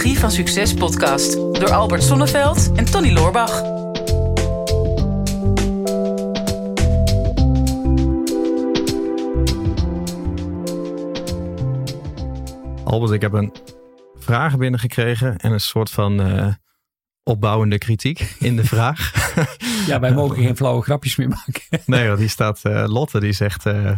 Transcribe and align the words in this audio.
Psychologie 0.00 0.28
van 0.28 0.30
Succes 0.30 0.74
podcast 0.74 1.32
door 1.32 1.70
Albert 1.70 2.02
Sonneveld 2.02 2.72
en 2.76 2.84
Tony 2.84 3.12
Loorbach. 3.12 3.62
Albert, 12.84 13.12
ik 13.12 13.20
heb 13.20 13.32
een 13.32 13.52
vraag 14.14 14.58
binnengekregen 14.58 15.36
en 15.36 15.52
een 15.52 15.60
soort 15.60 15.90
van 15.90 16.20
eh, 16.20 16.46
opbouwende 17.22 17.78
kritiek 17.78 18.34
in 18.38 18.56
de 18.56 18.64
vraag. 18.64 19.12
Ja, 19.86 20.00
wij 20.00 20.12
mogen 20.12 20.36
geen 20.36 20.56
flauwe 20.56 20.82
grapjes 20.82 21.16
meer 21.16 21.28
maken. 21.28 21.62
nee, 21.86 22.06
hoor, 22.08 22.16
die 22.16 22.28
staat 22.28 22.60
eh, 22.62 22.84
Lotte, 22.86 23.20
die 23.20 23.32
zegt... 23.32 23.66
eh, 23.66 23.92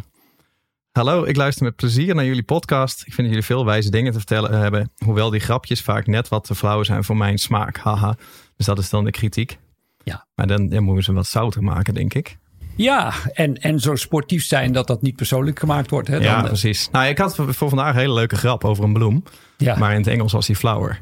Hallo, 0.92 1.24
ik 1.24 1.36
luister 1.36 1.64
met 1.64 1.76
plezier 1.76 2.14
naar 2.14 2.24
jullie 2.24 2.42
podcast. 2.42 2.98
Ik 3.00 3.04
vind 3.14 3.16
dat 3.16 3.26
jullie 3.26 3.42
veel 3.42 3.64
wijze 3.64 3.90
dingen 3.90 4.12
te 4.12 4.18
vertellen 4.18 4.58
hebben. 4.58 4.90
Hoewel 5.04 5.30
die 5.30 5.40
grapjes 5.40 5.80
vaak 5.80 6.06
net 6.06 6.28
wat 6.28 6.44
te 6.44 6.54
flauw 6.54 6.82
zijn 6.82 7.04
voor 7.04 7.16
mijn 7.16 7.38
smaak. 7.38 7.76
Haha. 7.76 8.16
Dus 8.56 8.66
dat 8.66 8.78
is 8.78 8.90
dan 8.90 9.04
de 9.04 9.10
kritiek. 9.10 9.58
Ja. 10.02 10.26
Maar 10.34 10.46
dan, 10.46 10.68
dan 10.68 10.82
moeten 10.82 10.94
we 10.94 11.02
ze 11.02 11.12
wat 11.12 11.26
zouter 11.26 11.62
maken, 11.62 11.94
denk 11.94 12.14
ik. 12.14 12.38
Ja, 12.76 13.12
en, 13.32 13.60
en 13.60 13.80
zo 13.80 13.94
sportief 13.94 14.44
zijn 14.44 14.72
dat 14.72 14.86
dat 14.86 15.02
niet 15.02 15.16
persoonlijk 15.16 15.58
gemaakt 15.58 15.90
wordt. 15.90 16.08
Hè? 16.08 16.16
ja, 16.16 16.34
Dan, 16.34 16.42
eh, 16.42 16.46
precies. 16.46 16.88
Nou, 16.90 17.06
ik 17.06 17.18
had 17.18 17.34
voor 17.34 17.54
vandaag 17.54 17.94
een 17.94 18.00
hele 18.00 18.14
leuke 18.14 18.36
grap 18.36 18.64
over 18.64 18.84
een 18.84 18.92
bloem. 18.92 19.24
Ja. 19.56 19.76
Maar 19.76 19.90
in 19.90 19.98
het 19.98 20.06
Engels 20.06 20.32
was 20.32 20.46
die 20.46 20.56
flauwer. 20.56 21.00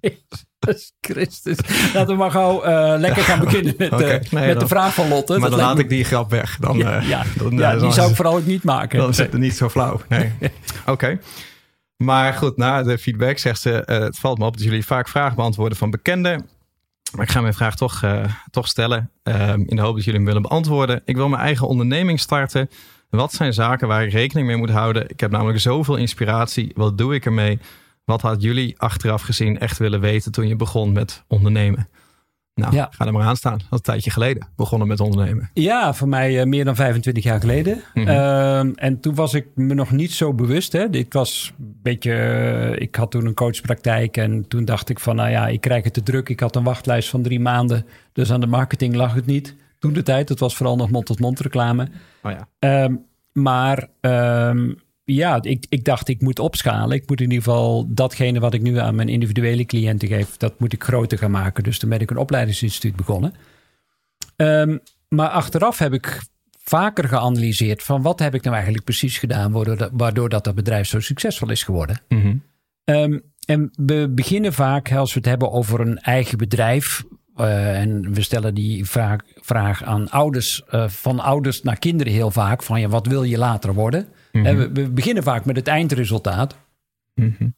Christus. 1.00 1.56
Laten 1.94 2.06
we 2.06 2.14
maar 2.14 2.30
gauw 2.30 2.62
eh, 2.62 2.98
lekker 2.98 3.22
gaan 3.22 3.38
beginnen 3.40 3.74
met, 3.78 3.92
eh, 4.00 4.30
nee, 4.30 4.46
met 4.46 4.60
de 4.60 4.68
vraag 4.68 4.94
van 4.94 5.08
Lotte. 5.08 5.32
maar 5.32 5.40
Dat 5.50 5.58
dan 5.58 5.66
laat 5.68 5.76
me- 5.76 5.82
ik 5.82 5.88
die 5.88 6.04
grap 6.04 6.30
weg. 6.30 6.56
Dan, 6.60 6.76
Ja, 6.76 6.96
eh, 7.00 7.08
ja. 7.08 7.22
dan, 7.36 7.52
Ja, 7.58 7.76
die 7.76 7.92
zou 7.92 8.10
ik 8.10 8.16
vooral 8.16 8.36
ook 8.36 8.46
niet 8.46 8.64
maken. 8.64 8.98
Dan 8.98 9.08
is 9.08 9.18
het 9.18 9.32
niet 9.32 9.56
zo 9.56 9.68
flauw. 9.68 10.00
Nee. 10.08 10.32
Oké. 10.86 11.18
Maar 11.96 12.32
goed, 12.32 12.56
na 12.56 12.82
de 12.82 12.98
feedback 12.98 13.38
zegt 13.38 13.60
ze: 13.60 13.82
Het 13.86 14.18
valt 14.18 14.38
me 14.38 14.44
op 14.44 14.56
dat 14.56 14.64
jullie 14.64 14.84
vaak 14.86 15.08
vragen 15.08 15.36
beantwoorden 15.36 15.78
van 15.78 15.90
bekenden. 15.90 16.46
Maar 17.16 17.24
ik 17.24 17.30
ga 17.30 17.40
mijn 17.40 17.54
vraag 17.54 17.76
toch, 17.76 18.02
toch 18.50 18.66
stellen. 18.68 19.10
eh, 19.22 19.48
in 19.66 19.76
de 19.76 19.80
hoop 19.82 19.94
dat 19.94 20.04
jullie 20.04 20.18
hem 20.20 20.28
willen 20.28 20.42
beantwoorden. 20.42 21.02
Ik 21.04 21.16
wil 21.16 21.28
mijn 21.28 21.42
eigen 21.42 21.66
onderneming 21.68 22.20
starten. 22.20 22.70
Wat 23.10 23.32
zijn 23.32 23.52
zaken 23.52 23.88
waar 23.88 24.04
ik 24.04 24.12
rekening 24.12 24.46
mee 24.46 24.56
moet 24.56 24.70
houden? 24.70 25.08
Ik 25.10 25.20
heb 25.20 25.30
namelijk 25.30 25.60
zoveel 25.60 25.96
inspiratie. 25.96 26.70
Wat 26.74 26.98
doe 26.98 27.14
ik 27.14 27.24
ermee? 27.24 27.58
Wat 28.10 28.20
had 28.20 28.42
jullie 28.42 28.74
achteraf 28.78 29.22
gezien 29.22 29.58
echt 29.58 29.78
willen 29.78 30.00
weten 30.00 30.32
toen 30.32 30.48
je 30.48 30.56
begon 30.56 30.92
met 30.92 31.24
ondernemen? 31.28 31.88
Nou, 32.54 32.74
Ja. 32.74 32.88
ga 32.90 33.06
er 33.06 33.12
maar 33.12 33.26
aan 33.26 33.36
staan. 33.36 33.52
Dat 33.58 33.62
is 33.62 33.68
een 33.70 33.80
tijdje 33.80 34.10
geleden 34.10 34.48
begonnen 34.56 34.88
met 34.88 35.00
ondernemen. 35.00 35.50
Ja, 35.54 35.94
voor 35.94 36.08
mij 36.08 36.40
eh, 36.40 36.46
meer 36.46 36.64
dan 36.64 36.74
25 36.76 37.22
jaar 37.24 37.40
geleden. 37.40 37.82
Mhm. 37.94 38.08
Ehm, 38.08 38.70
en 38.74 39.00
toen 39.00 39.14
was 39.14 39.34
ik 39.34 39.46
me 39.54 39.74
nog 39.74 39.90
niet 39.90 40.12
zo 40.12 40.32
bewust. 40.34 40.72
Hè. 40.72 40.88
Ik 40.90 41.12
was 41.12 41.52
een 41.58 41.76
beetje. 41.82 42.12
eh, 42.12 42.82
ik 42.82 42.94
had 42.94 43.10
toen 43.10 43.26
een 43.26 43.34
coachpraktijk. 43.34 44.16
En 44.16 44.48
toen 44.48 44.64
dacht 44.64 44.88
ik 44.88 45.00
van, 45.00 45.16
nou 45.16 45.30
ja, 45.30 45.48
ik 45.48 45.60
krijg 45.60 45.84
het 45.84 45.92
te 45.94 46.02
druk. 46.02 46.28
Ik 46.28 46.40
had 46.40 46.56
een 46.56 46.64
wachtlijst 46.64 47.08
van 47.08 47.22
drie 47.22 47.40
maanden. 47.40 47.86
Dus 48.12 48.32
aan 48.32 48.40
de 48.40 48.46
marketing 48.46 48.94
lag 48.94 49.14
het 49.14 49.26
niet. 49.26 49.54
Toen 49.78 49.92
de 49.92 50.02
tijd, 50.02 50.28
het 50.28 50.40
was 50.40 50.56
vooral 50.56 50.76
nog 50.76 50.90
mond-tot-mond 50.90 51.40
reclame. 51.40 51.88
Oh 52.22 52.30
ja. 52.32 52.48
Ehm, 52.58 52.94
maar 53.32 53.88
ehm, 54.00 54.72
ja, 55.14 55.42
ik, 55.42 55.66
ik 55.68 55.84
dacht, 55.84 56.08
ik 56.08 56.20
moet 56.20 56.38
opschalen. 56.38 56.96
Ik 56.96 57.08
moet 57.08 57.20
in 57.20 57.30
ieder 57.30 57.44
geval 57.44 57.86
datgene 57.88 58.40
wat 58.40 58.54
ik 58.54 58.62
nu 58.62 58.78
aan 58.78 58.94
mijn 58.94 59.08
individuele 59.08 59.64
cliënten 59.64 60.08
geef, 60.08 60.36
dat 60.36 60.60
moet 60.60 60.72
ik 60.72 60.82
groter 60.84 61.18
gaan 61.18 61.30
maken. 61.30 61.62
Dus 61.62 61.78
toen 61.78 61.90
ben 61.90 62.00
ik 62.00 62.10
een 62.10 62.16
opleidingsinstituut 62.16 62.96
begonnen. 62.96 63.34
Ehm, 64.36 64.78
maar 65.08 65.28
achteraf 65.28 65.78
heb 65.78 65.92
ik 65.92 66.20
vaker 66.62 67.08
geanalyseerd 67.08 67.82
van 67.82 68.02
wat 68.02 68.18
heb 68.18 68.34
ik 68.34 68.42
nou 68.42 68.54
eigenlijk 68.54 68.84
precies 68.84 69.18
gedaan, 69.18 69.52
waardoor 69.52 69.76
dat, 69.76 69.90
waardoor 69.92 70.28
dat, 70.28 70.44
dat 70.44 70.54
bedrijf 70.54 70.86
zo 70.88 71.00
succesvol 71.00 71.50
is 71.50 71.62
geworden. 71.62 72.00
Mhm. 72.08 72.36
Ehm, 72.84 73.18
en 73.46 73.70
we 73.76 74.08
beginnen 74.14 74.52
vaak, 74.52 74.92
als 74.92 75.12
we 75.12 75.18
het 75.18 75.28
hebben 75.28 75.52
over 75.52 75.80
een 75.80 75.98
eigen 75.98 76.38
bedrijf. 76.38 77.02
eh, 77.36 77.80
en 77.80 78.14
we 78.14 78.22
stellen 78.22 78.54
die 78.54 78.84
vraag, 78.84 79.20
vraag 79.40 79.82
aan 79.84 80.10
ouders, 80.10 80.64
eh, 80.68 80.88
van 80.88 81.20
ouders 81.20 81.62
naar 81.62 81.78
kinderen 81.78 82.12
heel 82.12 82.30
vaak: 82.30 82.62
van 82.62 82.80
ja, 82.80 82.88
wat 82.88 83.06
wil 83.06 83.22
je 83.22 83.38
later 83.38 83.74
worden? 83.74 84.08
En 84.32 84.56
we, 84.58 84.70
we 84.72 84.90
beginnen 84.90 85.22
vaak 85.22 85.44
met 85.44 85.56
het 85.56 85.66
eindresultaat. 85.66 86.56
Mhm. 87.14 87.48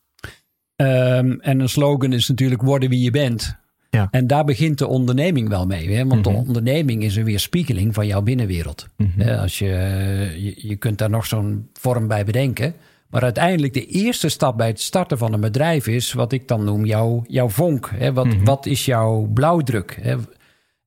Ehm, 0.77 1.33
en 1.41 1.60
een 1.60 1.69
slogan 1.69 2.12
is 2.12 2.28
natuurlijk 2.28 2.62
worden 2.62 2.88
wie 2.88 3.03
je 3.03 3.10
bent. 3.10 3.56
Ja. 3.91 4.09
En 4.10 4.27
daar 4.27 4.44
begint 4.44 4.78
de 4.78 4.87
onderneming 4.87 5.49
wel 5.49 5.66
mee. 5.66 5.88
Hè? 5.94 6.06
Want 6.06 6.25
Mhm. 6.25 6.34
de 6.34 6.41
onderneming 6.47 7.03
is 7.03 7.16
een 7.16 7.25
weerspiegeling 7.25 7.94
van 7.94 8.06
jouw 8.06 8.22
binnenwereld. 8.22 8.88
Mhm. 8.97 9.28
Als 9.28 9.59
je, 9.59 9.66
je, 10.38 10.69
je 10.69 10.77
kunt 10.77 10.99
daar 10.99 11.11
nog 11.11 11.27
zo'n 11.27 11.69
vorm 11.72 12.06
bij 12.09 12.25
bedenken. 12.25 12.75
Maar 13.11 13.22
uiteindelijk 13.22 13.72
de 13.75 13.87
eerste 13.87 14.28
stap 14.28 14.56
bij 14.56 14.66
het 14.66 14.81
starten 14.81 15.19
van 15.19 15.32
een 15.32 15.41
bedrijf 15.41 15.87
is 15.87 16.12
wat 16.12 16.32
ik 16.32 16.49
dan 16.49 16.65
noem 16.65 16.84
jouw, 16.84 17.25
jouw 17.27 17.49
vonk. 17.49 17.91
Hè? 17.94 18.12
Wat, 18.12 18.27
Mhm. 18.27 18.44
wat 18.44 18.66
is 18.66 18.84
jouw 18.84 19.31
blauwdruk? 19.34 19.99
Hè? 20.00 20.16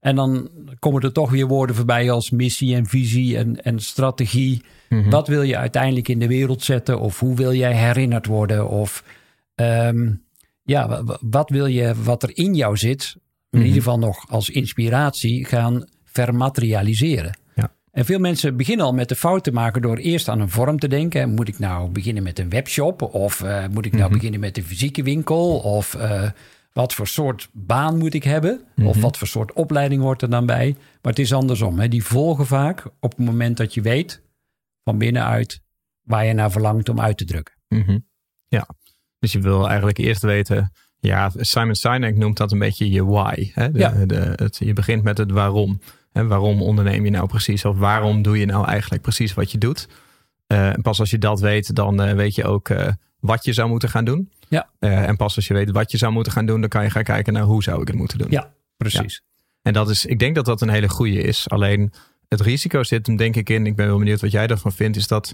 En 0.05 0.15
dan 0.15 0.49
komen 0.79 1.01
er 1.01 1.11
toch 1.11 1.29
weer 1.31 1.47
woorden 1.47 1.75
voorbij 1.75 2.11
als 2.11 2.29
missie 2.29 2.75
en 2.75 2.85
visie 2.85 3.37
en, 3.37 3.63
en 3.63 3.79
strategie. 3.79 4.61
Mhm. 4.89 5.09
Wat 5.09 5.27
wil 5.27 5.41
je 5.41 5.57
uiteindelijk 5.57 6.07
in 6.07 6.19
de 6.19 6.27
wereld 6.27 6.63
zetten? 6.63 6.99
Of 6.99 7.19
hoe 7.19 7.35
wil 7.35 7.53
jij 7.53 7.73
herinnerd 7.75 8.25
worden? 8.25 8.69
Of 8.69 9.03
ehm, 9.55 10.11
ja, 10.63 10.87
wa- 10.87 11.03
wa- 11.03 11.17
wat 11.21 11.49
wil 11.49 11.65
je 11.65 11.93
wat 12.03 12.23
er 12.23 12.37
in 12.37 12.53
jou 12.55 12.77
zit, 12.77 13.15
in 13.49 13.59
Mhm. 13.59 13.67
ieder 13.67 13.81
geval 13.81 13.99
nog 13.99 14.25
als 14.29 14.49
inspiratie, 14.49 15.45
gaan 15.45 15.85
vermaterialiseren? 16.03 17.37
Ja. 17.55 17.71
En 17.91 18.05
veel 18.05 18.19
mensen 18.19 18.57
beginnen 18.57 18.85
al 18.85 18.93
met 18.93 19.09
de 19.09 19.15
fout 19.15 19.43
te 19.43 19.51
maken 19.51 19.81
door 19.81 19.97
eerst 19.97 20.27
aan 20.29 20.39
een 20.39 20.49
vorm 20.49 20.79
te 20.79 20.87
denken. 20.87 21.33
Moet 21.33 21.47
ik 21.47 21.59
nou 21.59 21.89
beginnen 21.89 22.23
met 22.23 22.39
een 22.39 22.49
webshop? 22.49 23.01
Of 23.01 23.41
eh, 23.41 23.63
moet 23.71 23.85
ik 23.85 23.91
nou 23.93 24.03
Mhm. 24.05 24.13
beginnen 24.13 24.39
met 24.39 24.57
een 24.57 24.63
fysieke 24.63 25.03
winkel? 25.03 25.57
Of 25.57 25.95
eh, 25.95 26.29
wat 26.75 26.93
voor 26.93 27.07
soort 27.07 27.49
baan 27.53 27.97
moet 27.97 28.13
ik 28.13 28.23
hebben? 28.23 28.61
Mhm. 28.75 28.87
Of 28.87 29.01
wat 29.01 29.17
voor 29.17 29.27
soort 29.27 29.53
opleiding 29.53 30.01
hoort 30.01 30.21
er 30.21 30.29
dan 30.29 30.45
bij? 30.45 30.75
Maar 31.01 31.11
het 31.11 31.19
is 31.19 31.33
andersom. 31.33 31.79
Hè? 31.79 31.87
Die 31.87 32.03
volgen 32.03 32.45
vaak 32.45 32.85
op 32.99 33.17
het 33.17 33.25
moment 33.25 33.57
dat 33.57 33.73
je 33.73 33.81
weet 33.81 34.21
van 34.83 34.97
binnenuit 34.97 35.61
waar 36.01 36.25
je 36.25 36.33
naar 36.33 36.51
verlangt 36.51 36.89
om 36.89 36.99
uit 36.99 37.17
te 37.17 37.25
drukken. 37.25 37.53
Mhm. 37.67 37.99
Ja, 38.47 38.67
dus 39.19 39.31
je 39.31 39.39
wil 39.39 39.67
eigenlijk 39.67 39.97
eerst 39.97 40.21
weten. 40.21 40.71
Ja, 40.99 41.31
Simon 41.35 41.75
Sinek 41.75 42.15
noemt 42.15 42.37
dat 42.37 42.51
een 42.51 42.59
beetje 42.59 42.89
je 42.89 43.05
why. 43.05 43.51
Hè? 43.53 43.71
De, 43.71 43.79
Ja. 43.79 44.05
de, 44.05 44.33
het, 44.35 44.57
je 44.59 44.73
begint 44.73 45.03
met 45.03 45.17
het 45.17 45.31
waarom. 45.31 45.79
Hè? 46.11 46.27
Waarom 46.27 46.61
onderneem 46.61 47.03
je 47.05 47.11
nou 47.11 47.27
precies? 47.27 47.65
Of 47.65 47.77
waarom 47.77 48.21
doe 48.21 48.39
je 48.39 48.45
nou 48.45 48.65
eigenlijk 48.67 49.01
precies 49.03 49.33
wat 49.33 49.51
je 49.51 49.57
doet? 49.57 49.87
Eh, 50.47 50.69
en 50.69 50.81
pas 50.81 50.99
als 50.99 51.09
je 51.09 51.17
dat 51.17 51.39
weet, 51.39 51.75
dan 51.75 52.01
eh, 52.01 52.15
weet 52.15 52.35
je 52.35 52.43
ook 52.43 52.69
eh, 52.69 52.87
wat 53.25 53.45
je 53.45 53.53
zou 53.53 53.69
moeten 53.69 53.89
gaan 53.89 54.05
doen. 54.05 54.31
Ja. 54.49 54.69
Eh, 54.79 55.07
en 55.07 55.15
pas 55.15 55.35
als 55.35 55.47
je 55.47 55.53
weet 55.53 55.71
wat 55.71 55.91
je 55.91 55.97
zou 55.97 56.11
moeten 56.11 56.31
gaan 56.31 56.45
doen, 56.45 56.59
dan 56.59 56.69
kan 56.69 56.83
je 56.83 56.89
gaan 56.89 57.03
kijken 57.03 57.33
naar 57.33 57.43
hoe 57.43 57.63
zou 57.63 57.81
ik 57.81 57.87
het 57.87 57.95
moeten 57.97 58.17
doen. 58.17 58.27
Ja, 58.31 58.51
precies. 58.77 59.21
En 59.61 59.73
dat 59.73 59.89
is, 59.89 60.05
ik 60.05 60.19
denk 60.19 60.35
dat 60.35 60.45
dat 60.45 60.61
een 60.61 60.69
hele 60.69 60.89
goede 60.89 61.21
is. 61.21 61.49
Alleen 61.49 61.93
het 62.27 62.41
risico 62.41 62.83
zit 62.83 63.07
hem 63.07 63.15
denk 63.15 63.35
ik 63.35 63.49
in, 63.49 63.65
ik 63.65 63.75
ben 63.75 63.87
wel 63.87 63.97
benieuwd 63.97 64.21
wat 64.21 64.31
jij 64.31 64.47
ervan 64.47 64.71
vindt, 64.71 64.97
is 64.97 65.07
dat 65.07 65.33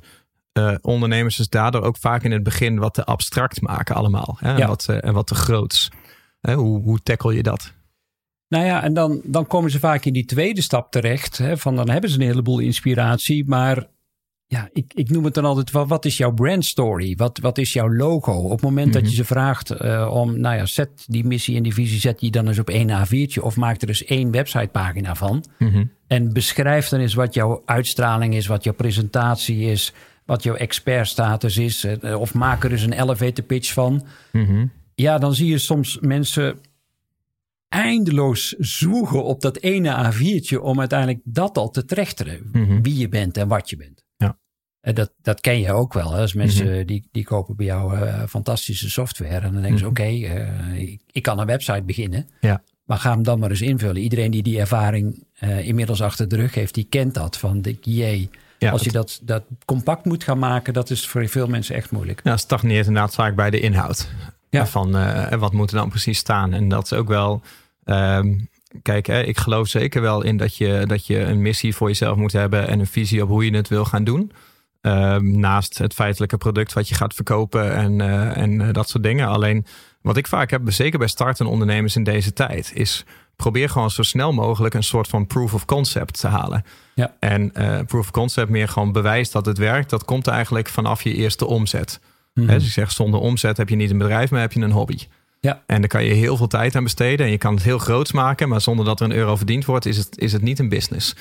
eh, 0.51 0.75
ondernemers 0.81 1.35
dus 1.35 1.49
daardoor 1.49 1.81
ook 1.81 1.97
vaak 1.97 2.23
in 2.23 2.31
het 2.31 2.43
begin 2.43 2.79
wat 2.79 2.93
te 2.93 3.05
abstract 3.05 3.61
maken 3.61 3.95
allemaal. 3.95 4.37
Hè? 4.39 4.51
En, 4.51 4.57
Ja. 4.57 4.67
wat, 4.67 4.85
eh, 4.89 5.03
en 5.03 5.13
wat 5.13 5.27
te 5.27 5.35
groots. 5.35 5.89
Hoe, 6.41 6.81
hoe 6.81 6.99
tackle 7.03 7.35
je 7.35 7.43
dat? 7.43 7.73
Nou 8.47 8.65
ja, 8.65 8.83
en 8.83 8.93
dan, 8.93 9.21
dan 9.23 9.47
komen 9.47 9.71
ze 9.71 9.79
vaak 9.79 10.05
in 10.05 10.13
die 10.13 10.25
tweede 10.25 10.61
stap 10.61 10.91
terecht. 10.91 11.37
Hè, 11.37 11.57
van 11.57 11.75
dan 11.75 11.89
hebben 11.89 12.09
ze 12.09 12.19
een 12.19 12.25
heleboel 12.25 12.59
inspiratie. 12.59 13.47
Maar 13.47 13.87
ja, 14.51 14.69
ik, 14.73 14.93
ik 14.93 15.09
noem 15.09 15.23
het 15.25 15.33
dan 15.33 15.45
altijd, 15.45 15.71
wat, 15.71 15.87
wat 15.87 16.05
is 16.05 16.17
jouw 16.17 16.31
brand 16.33 16.65
story? 16.65 17.15
Wat, 17.17 17.37
wat 17.39 17.57
is 17.57 17.73
jouw 17.73 17.93
logo? 17.93 18.31
Op 18.31 18.51
het 18.51 18.61
moment 18.61 18.93
dat 18.93 19.09
je 19.09 19.15
ze 19.15 19.25
vraagt 19.25 19.69
eh, 19.69 20.09
om, 20.13 20.39
nou 20.39 20.55
ja, 20.55 20.65
zet 20.65 20.89
die 21.07 21.23
missie 21.25 21.55
en 21.57 21.63
die 21.63 21.73
visie, 21.73 21.99
zet 21.99 22.19
die 22.19 22.31
dan 22.31 22.47
eens 22.47 22.59
op 22.59 22.69
één 22.69 22.89
A4'tje. 23.05 23.41
Of 23.41 23.55
maak 23.55 23.81
er 23.81 23.87
dus 23.87 24.03
één 24.05 24.31
websitepagina 24.31 25.15
van. 25.15 25.45
En 26.07 26.33
beschrijf 26.33 26.87
dan 26.87 26.99
eens 26.99 27.13
wat 27.13 27.33
jouw 27.33 27.61
uitstraling 27.65 28.33
is, 28.35 28.47
wat 28.47 28.63
jouw 28.63 28.73
presentatie 28.73 29.59
is, 29.71 29.93
wat 30.25 30.43
jouw 30.43 30.55
expertstatus 30.55 31.57
is. 31.57 31.83
eh, 31.83 32.19
Of 32.19 32.33
maak 32.33 32.63
er 32.63 32.71
eens 32.71 32.81
een 32.83 33.01
elevator 33.01 33.43
pitch 33.45 33.73
van. 33.73 34.05
Mhm. 34.31 34.65
Ja, 34.95 35.17
dan 35.17 35.33
zie 35.35 35.47
je 35.47 35.57
soms 35.57 35.97
mensen 36.01 36.57
eindeloos 37.69 38.55
zoegen 38.57 39.23
op 39.23 39.41
dat 39.41 39.57
ene 39.57 40.11
A4'tje 40.13 40.61
om 40.61 40.79
uiteindelijk 40.79 41.19
dat 41.23 41.57
al 41.57 41.69
te 41.69 41.85
trechteren. 41.85 42.49
Mhm. 42.51 42.81
Wie 42.81 42.97
je 42.97 43.09
bent 43.09 43.37
en 43.37 43.47
wat 43.47 43.69
je 43.69 43.75
bent. 43.77 44.03
En 44.81 44.93
dat, 44.95 45.11
dat 45.21 45.41
ken 45.41 45.59
je 45.59 45.71
ook 45.71 45.93
wel. 45.93 46.11
Hè? 46.11 46.21
Als 46.21 46.33
mensen 46.33 46.87
die, 46.87 47.07
die 47.11 47.23
kopen 47.23 47.55
bij 47.55 47.65
jou 47.65 47.97
eh, 47.97 48.23
fantastische 48.29 48.89
software. 48.89 49.45
En 49.45 49.53
dan 49.53 49.61
denken 49.61 49.79
ze, 49.79 49.87
oké, 49.87 50.03
eh, 50.03 50.81
ik, 50.81 51.01
ik 51.11 51.23
kan 51.23 51.39
een 51.39 51.45
website 51.45 51.83
beginnen. 51.83 52.27
Ja. 52.39 52.61
Maar 52.85 52.97
ga 52.97 53.11
hem 53.11 53.23
dan 53.23 53.39
maar 53.39 53.49
eens 53.49 53.61
invullen. 53.61 54.01
Iedereen 54.01 54.31
die 54.31 54.43
die 54.43 54.59
ervaring 54.59 55.23
eh, 55.33 55.67
inmiddels 55.67 56.01
achter 56.01 56.27
de 56.27 56.35
rug 56.35 56.53
heeft, 56.53 56.73
die 56.73 56.87
kent 56.89 57.13
dat. 57.13 57.37
Van, 57.37 57.61
de, 57.61 57.77
jee, 57.81 58.29
Ja, 58.57 58.71
als 58.71 58.83
je 58.83 58.91
dat, 58.91 59.19
dat 59.23 59.43
compact 59.65 60.05
moet 60.05 60.23
gaan 60.23 60.39
maken, 60.39 60.73
dat 60.73 60.89
is 60.89 61.07
voor 61.07 61.27
veel 61.27 61.47
mensen 61.47 61.75
echt 61.75 61.91
moeilijk. 61.91 62.21
Ja, 62.23 62.37
stagneert 62.37 62.87
inderdaad 62.87 63.13
vaak 63.13 63.35
bij 63.35 63.49
de 63.49 63.59
inhoud. 63.59 64.09
Ja. 64.49 64.67
Van 64.67 64.97
eh, 64.97 65.39
wat 65.39 65.53
moet 65.53 65.71
er 65.71 65.77
dan 65.77 65.89
precies 65.89 66.17
staan? 66.17 66.53
En 66.53 66.67
dat 66.69 66.83
is 66.83 66.93
ook 66.93 67.07
wel. 67.07 67.41
ehm, 67.83 68.37
kijk, 68.81 69.07
hè, 69.07 69.21
ik 69.21 69.37
geloof 69.37 69.67
zeker 69.67 70.01
wel 70.01 70.21
in 70.23 70.37
dat 70.37 70.55
je, 70.55 70.83
dat 70.87 71.05
je 71.05 71.19
een 71.19 71.41
missie 71.41 71.75
voor 71.75 71.87
jezelf 71.87 72.17
moet 72.17 72.31
hebben 72.31 72.67
en 72.67 72.79
een 72.79 72.87
visie 72.87 73.23
op 73.23 73.29
hoe 73.29 73.45
je 73.45 73.55
het 73.55 73.67
wil 73.67 73.85
gaan 73.85 74.03
doen. 74.03 74.31
Ehm, 74.81 75.39
naast 75.39 75.77
het 75.77 75.93
feitelijke 75.93 76.37
product 76.37 76.73
wat 76.73 76.89
je 76.89 76.95
gaat 76.95 77.13
verkopen 77.13 77.73
en, 77.73 78.01
eh, 78.01 78.37
en 78.37 78.61
eh, 78.61 78.73
dat 78.73 78.89
soort 78.89 79.03
dingen. 79.03 79.27
Alleen 79.27 79.65
wat 80.01 80.17
ik 80.17 80.27
vaak 80.27 80.49
heb, 80.49 80.61
zeker 80.65 80.99
bij 80.99 81.07
startende 81.07 81.51
ondernemers 81.51 81.95
in 81.95 82.03
deze 82.03 82.33
tijd, 82.33 82.71
is 82.73 83.03
probeer 83.35 83.69
gewoon 83.69 83.89
zo 83.89 84.03
snel 84.03 84.33
mogelijk 84.33 84.73
een 84.73 84.83
soort 84.83 85.07
van 85.07 85.27
proof 85.27 85.53
of 85.53 85.65
concept 85.65 86.19
te 86.19 86.27
halen. 86.27 86.63
Ja. 86.95 87.15
En 87.19 87.53
eh, 87.53 87.79
proof 87.87 88.01
of 88.01 88.11
concept 88.11 88.49
meer 88.49 88.67
gewoon 88.67 88.91
bewijs 88.91 89.31
dat 89.31 89.45
het 89.45 89.57
werkt. 89.57 89.89
Dat 89.89 90.05
komt 90.05 90.27
eigenlijk 90.27 90.69
vanaf 90.69 91.01
je 91.01 91.13
eerste 91.13 91.45
omzet. 91.45 91.99
Mhm. 92.33 92.47
Dus 92.47 92.65
ik 92.65 92.71
zeg, 92.71 92.91
zonder 92.91 93.19
omzet 93.19 93.57
heb 93.57 93.69
je 93.69 93.75
niet 93.75 93.91
een 93.91 93.97
bedrijf, 93.97 94.31
maar 94.31 94.41
heb 94.41 94.53
je 94.53 94.61
een 94.61 94.71
hobby. 94.71 94.97
Ja. 95.39 95.63
En 95.65 95.79
daar 95.79 95.89
kan 95.89 96.03
je 96.03 96.13
heel 96.13 96.37
veel 96.37 96.47
tijd 96.47 96.75
aan 96.75 96.83
besteden. 96.83 97.25
En 97.25 97.31
je 97.31 97.37
kan 97.37 97.53
het 97.53 97.63
heel 97.63 97.79
groots 97.79 98.11
maken, 98.11 98.49
maar 98.49 98.61
zonder 98.61 98.85
dat 98.85 98.99
er 98.99 99.05
een 99.05 99.15
euro 99.15 99.35
verdiend 99.35 99.65
wordt, 99.65 99.85
is 99.85 99.97
het, 99.97 100.17
is 100.17 100.33
het 100.33 100.41
niet 100.41 100.59
een 100.59 100.69
business. 100.69 101.15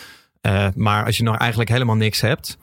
Maar 0.75 1.05
als 1.05 1.17
je 1.17 1.23
nog 1.23 1.37
eigenlijk 1.37 1.71
helemaal 1.71 1.97
niks 1.97 2.21
hebt, 2.21 2.59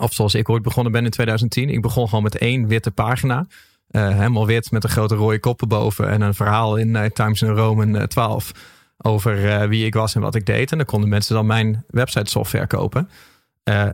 of 0.00 0.12
zoals 0.12 0.34
ik 0.34 0.48
ooit 0.48 0.62
begonnen 0.62 0.92
ben 0.92 1.04
in 1.04 1.10
2010, 1.10 1.68
ik 1.68 1.82
begon 1.82 2.08
gewoon 2.08 2.22
met 2.22 2.38
één 2.38 2.66
witte 2.66 2.90
pagina. 2.90 3.46
Eh, 3.90 4.08
helemaal 4.08 4.46
wit 4.46 4.70
met 4.70 4.84
een 4.84 4.90
grote 4.90 5.14
rode 5.14 5.40
kop 5.40 5.60
erboven 5.60 6.08
en 6.08 6.20
een 6.20 6.34
verhaal 6.34 6.76
in 6.76 6.88
uh, 6.88 7.04
Times 7.04 7.40
New 7.40 7.56
Roman 7.56 8.06
12 8.06 8.52
over 8.96 9.44
uh, 9.44 9.68
wie 9.68 9.86
ik 9.86 9.94
was 9.94 10.14
en 10.14 10.20
wat 10.20 10.34
ik 10.34 10.46
deed. 10.46 10.70
En 10.70 10.76
dan 10.76 10.86
konden 10.86 11.08
mensen 11.08 11.34
dan 11.34 11.46
mijn 11.46 11.84
website 11.88 12.30
software 12.30 12.66
kopen. 12.66 13.08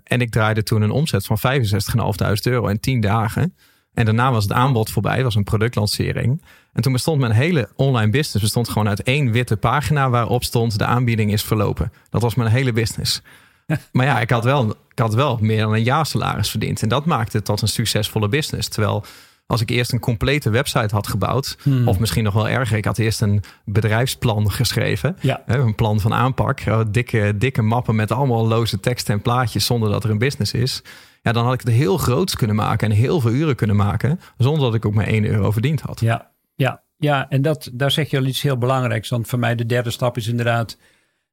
En 0.04 0.20
ik 0.20 0.30
draaide 0.30 0.62
toen 0.62 0.82
een 0.82 0.90
omzet 0.90 1.26
van 1.26 1.38
65.500 1.38 2.24
euro 2.42 2.66
in 2.66 2.80
10 2.80 3.00
dagen. 3.00 3.54
En 3.94 4.04
daarna 4.04 4.32
was 4.32 4.42
het 4.42 4.52
aanbod 4.52 4.90
voorbij, 4.90 5.22
was 5.22 5.34
een 5.34 5.44
productlancering. 5.44 6.42
En 6.72 6.82
toen 6.82 6.92
bestond 6.92 7.20
mijn 7.20 7.32
hele 7.32 7.68
online 7.76 8.10
business 8.10 8.42
bestond 8.42 8.68
gewoon 8.68 8.88
uit 8.88 9.02
één 9.02 9.32
witte 9.32 9.56
pagina 9.56 10.10
waarop 10.10 10.44
stond 10.44 10.78
de 10.78 10.84
aanbieding 10.84 11.32
is 11.32 11.42
verlopen. 11.42 11.92
Dat 12.10 12.22
was 12.22 12.34
mijn 12.34 12.50
hele 12.50 12.72
business. 12.72 13.22
maar 13.92 14.06
ja, 14.06 14.20
ik 14.20 14.30
had, 14.30 14.44
wel, 14.44 14.70
ik 14.70 14.98
had 14.98 15.14
wel 15.14 15.38
meer 15.40 15.60
dan 15.60 15.72
een 15.72 15.82
jaar 15.82 16.06
salaris 16.06 16.50
verdiend. 16.50 16.82
En 16.82 16.88
dat 16.88 17.04
maakte 17.04 17.36
het 17.36 17.46
tot 17.46 17.62
een 17.62 17.68
succesvolle 17.68 18.28
business. 18.28 18.68
Terwijl 18.68 19.04
als 19.46 19.60
ik 19.60 19.70
eerst 19.70 19.92
een 19.92 20.00
complete 20.00 20.50
website 20.50 20.94
had 20.94 21.06
gebouwd, 21.06 21.56
Hmm. 21.62 21.88
of 21.88 21.98
misschien 21.98 22.24
nog 22.24 22.34
wel 22.34 22.48
erger, 22.48 22.76
ik 22.76 22.84
had 22.84 22.98
eerst 22.98 23.20
een 23.20 23.42
bedrijfsplan 23.64 24.50
geschreven, 24.50 25.16
Ja. 25.20 25.42
een 25.46 25.74
plan 25.74 26.00
van 26.00 26.14
aanpak, 26.14 26.60
eh, 26.60 26.80
dikke, 26.90 27.34
dikke 27.38 27.62
mappen 27.62 27.94
met 27.94 28.10
allemaal 28.12 28.46
loze 28.46 28.80
teksten 28.80 29.14
en 29.14 29.22
plaatjes 29.22 29.66
zonder 29.66 29.90
dat 29.90 30.04
er 30.04 30.10
een 30.10 30.18
business 30.18 30.52
is. 30.52 30.82
Ja, 31.22 31.32
dan 31.32 31.44
had 31.44 31.54
ik 31.54 31.60
het 31.60 31.68
heel 31.68 31.98
groots 31.98 32.36
kunnen 32.36 32.56
maken 32.56 32.90
en 32.90 32.96
heel 32.96 33.20
veel 33.20 33.30
uren 33.30 33.54
kunnen 33.56 33.76
maken, 33.76 34.20
zonder 34.38 34.62
dat 34.62 34.74
ik 34.74 34.86
ook 34.86 34.94
maar 34.94 35.06
1 35.06 35.24
euro 35.24 35.50
verdiend 35.50 35.80
had. 35.80 36.00
Ja, 36.00 36.30
ja, 36.54 36.82
ja. 36.96 37.26
En 37.28 37.42
dat, 37.42 37.70
daar 37.72 37.90
zeg 37.90 38.10
je 38.10 38.18
al 38.18 38.24
iets 38.24 38.42
heel 38.42 38.58
belangrijks. 38.58 39.08
Want 39.08 39.26
voor 39.26 39.38
mij 39.38 39.54
de 39.54 39.66
derde 39.66 39.90
stap 39.90 40.16
is 40.16 40.26
inderdaad 40.28 40.76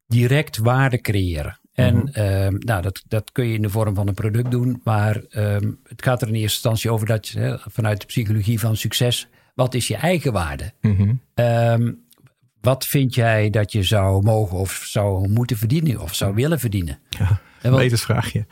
direct 0.07 0.57
waarde 0.57 1.01
creëren. 1.01 1.59
En 1.79 1.95
Mhm. 1.95 2.07
ehm, 2.07 2.55
nou, 2.59 2.81
dat, 2.81 3.03
dat 3.07 3.31
kun 3.31 3.47
je 3.47 3.53
in 3.55 3.61
de 3.61 3.69
vorm 3.69 3.95
van 3.95 4.07
een 4.07 4.13
product 4.13 4.51
doen. 4.51 4.81
Maar 4.83 5.21
ehm, 5.29 5.71
het 5.87 6.01
gaat 6.03 6.21
er 6.21 6.27
in 6.27 6.33
eerste 6.33 6.53
instantie 6.53 6.91
over 6.91 7.07
dat 7.07 7.27
je 7.27 7.39
hè, 7.39 7.55
vanuit 7.59 7.99
de 7.99 8.05
psychologie 8.05 8.59
van 8.59 8.75
succes. 8.77 9.27
Wat 9.55 9.73
is 9.73 9.87
je 9.87 9.95
eigen 9.95 10.31
waarde? 10.33 10.71
Mhm. 10.81 11.13
Ehm, 11.33 11.91
wat 12.61 12.85
vind 12.85 13.15
jij 13.15 13.49
dat 13.49 13.71
je 13.71 13.83
zou 13.83 14.23
mogen 14.23 14.57
of 14.57 14.81
zou 14.85 15.29
moeten 15.29 15.57
verdienen 15.57 15.99
of 16.01 16.15
zou 16.15 16.33
willen 16.35 16.59
verdienen? 16.59 16.99
Ja, 17.09 17.39
En 17.61 17.71
wat- 17.71 17.79
wetensvraagje. 17.79 18.45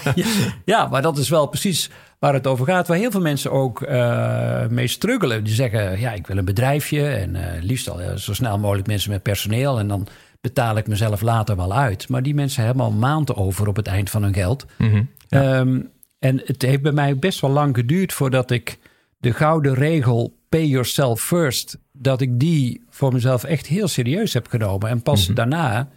ja, 0.64 0.86
maar 0.88 1.02
dat 1.02 1.18
is 1.18 1.28
wel 1.28 1.46
precies 1.46 1.90
waar 2.18 2.34
het 2.34 2.46
over 2.46 2.66
gaat. 2.66 2.88
Waar 2.88 2.96
heel 2.96 3.10
veel 3.10 3.20
mensen 3.20 3.50
ook 3.52 3.82
eh, 3.82 4.66
mee 4.66 4.86
struggelen. 4.86 5.44
Die 5.44 5.54
zeggen, 5.54 6.00
ja, 6.00 6.12
ik 6.12 6.26
wil 6.26 6.36
een 6.36 6.44
bedrijfje. 6.44 7.06
En 7.08 7.36
eh, 7.36 7.62
liefst 7.62 7.88
al 7.90 8.18
zo 8.18 8.34
snel 8.34 8.58
mogelijk 8.58 8.86
mensen 8.86 9.10
met 9.10 9.22
personeel. 9.22 9.78
En 9.78 9.88
dan 9.88 10.06
betaal 10.40 10.76
ik 10.76 10.86
mezelf 10.86 11.20
later 11.20 11.56
wel 11.56 11.72
uit. 11.72 12.08
Maar 12.08 12.22
die 12.22 12.34
mensen 12.34 12.64
hebben 12.64 12.84
al 12.84 12.90
maanden 12.90 13.36
over 13.36 13.68
op 13.68 13.76
het 13.76 13.86
eind 13.86 14.10
van 14.10 14.22
hun 14.22 14.34
geld. 14.34 14.66
Mhm. 14.78 15.02
Ehm, 15.28 15.80
en 16.18 16.42
het 16.44 16.62
heeft 16.62 16.82
bij 16.82 16.92
mij 16.92 17.16
best 17.16 17.40
wel 17.40 17.50
lang 17.50 17.76
geduurd 17.76 18.12
voordat 18.12 18.50
ik 18.50 18.78
de 19.18 19.32
gouden 19.32 19.74
regel 19.74 20.38
pay 20.48 20.66
yourself 20.66 21.20
first, 21.20 21.78
dat 21.92 22.20
ik 22.20 22.40
die 22.40 22.84
voor 22.88 23.12
mezelf 23.12 23.44
echt 23.44 23.66
heel 23.66 23.88
serieus 23.88 24.32
heb 24.32 24.48
genomen. 24.48 24.88
En 24.88 25.02
pas 25.02 25.26
daarna 25.26 25.88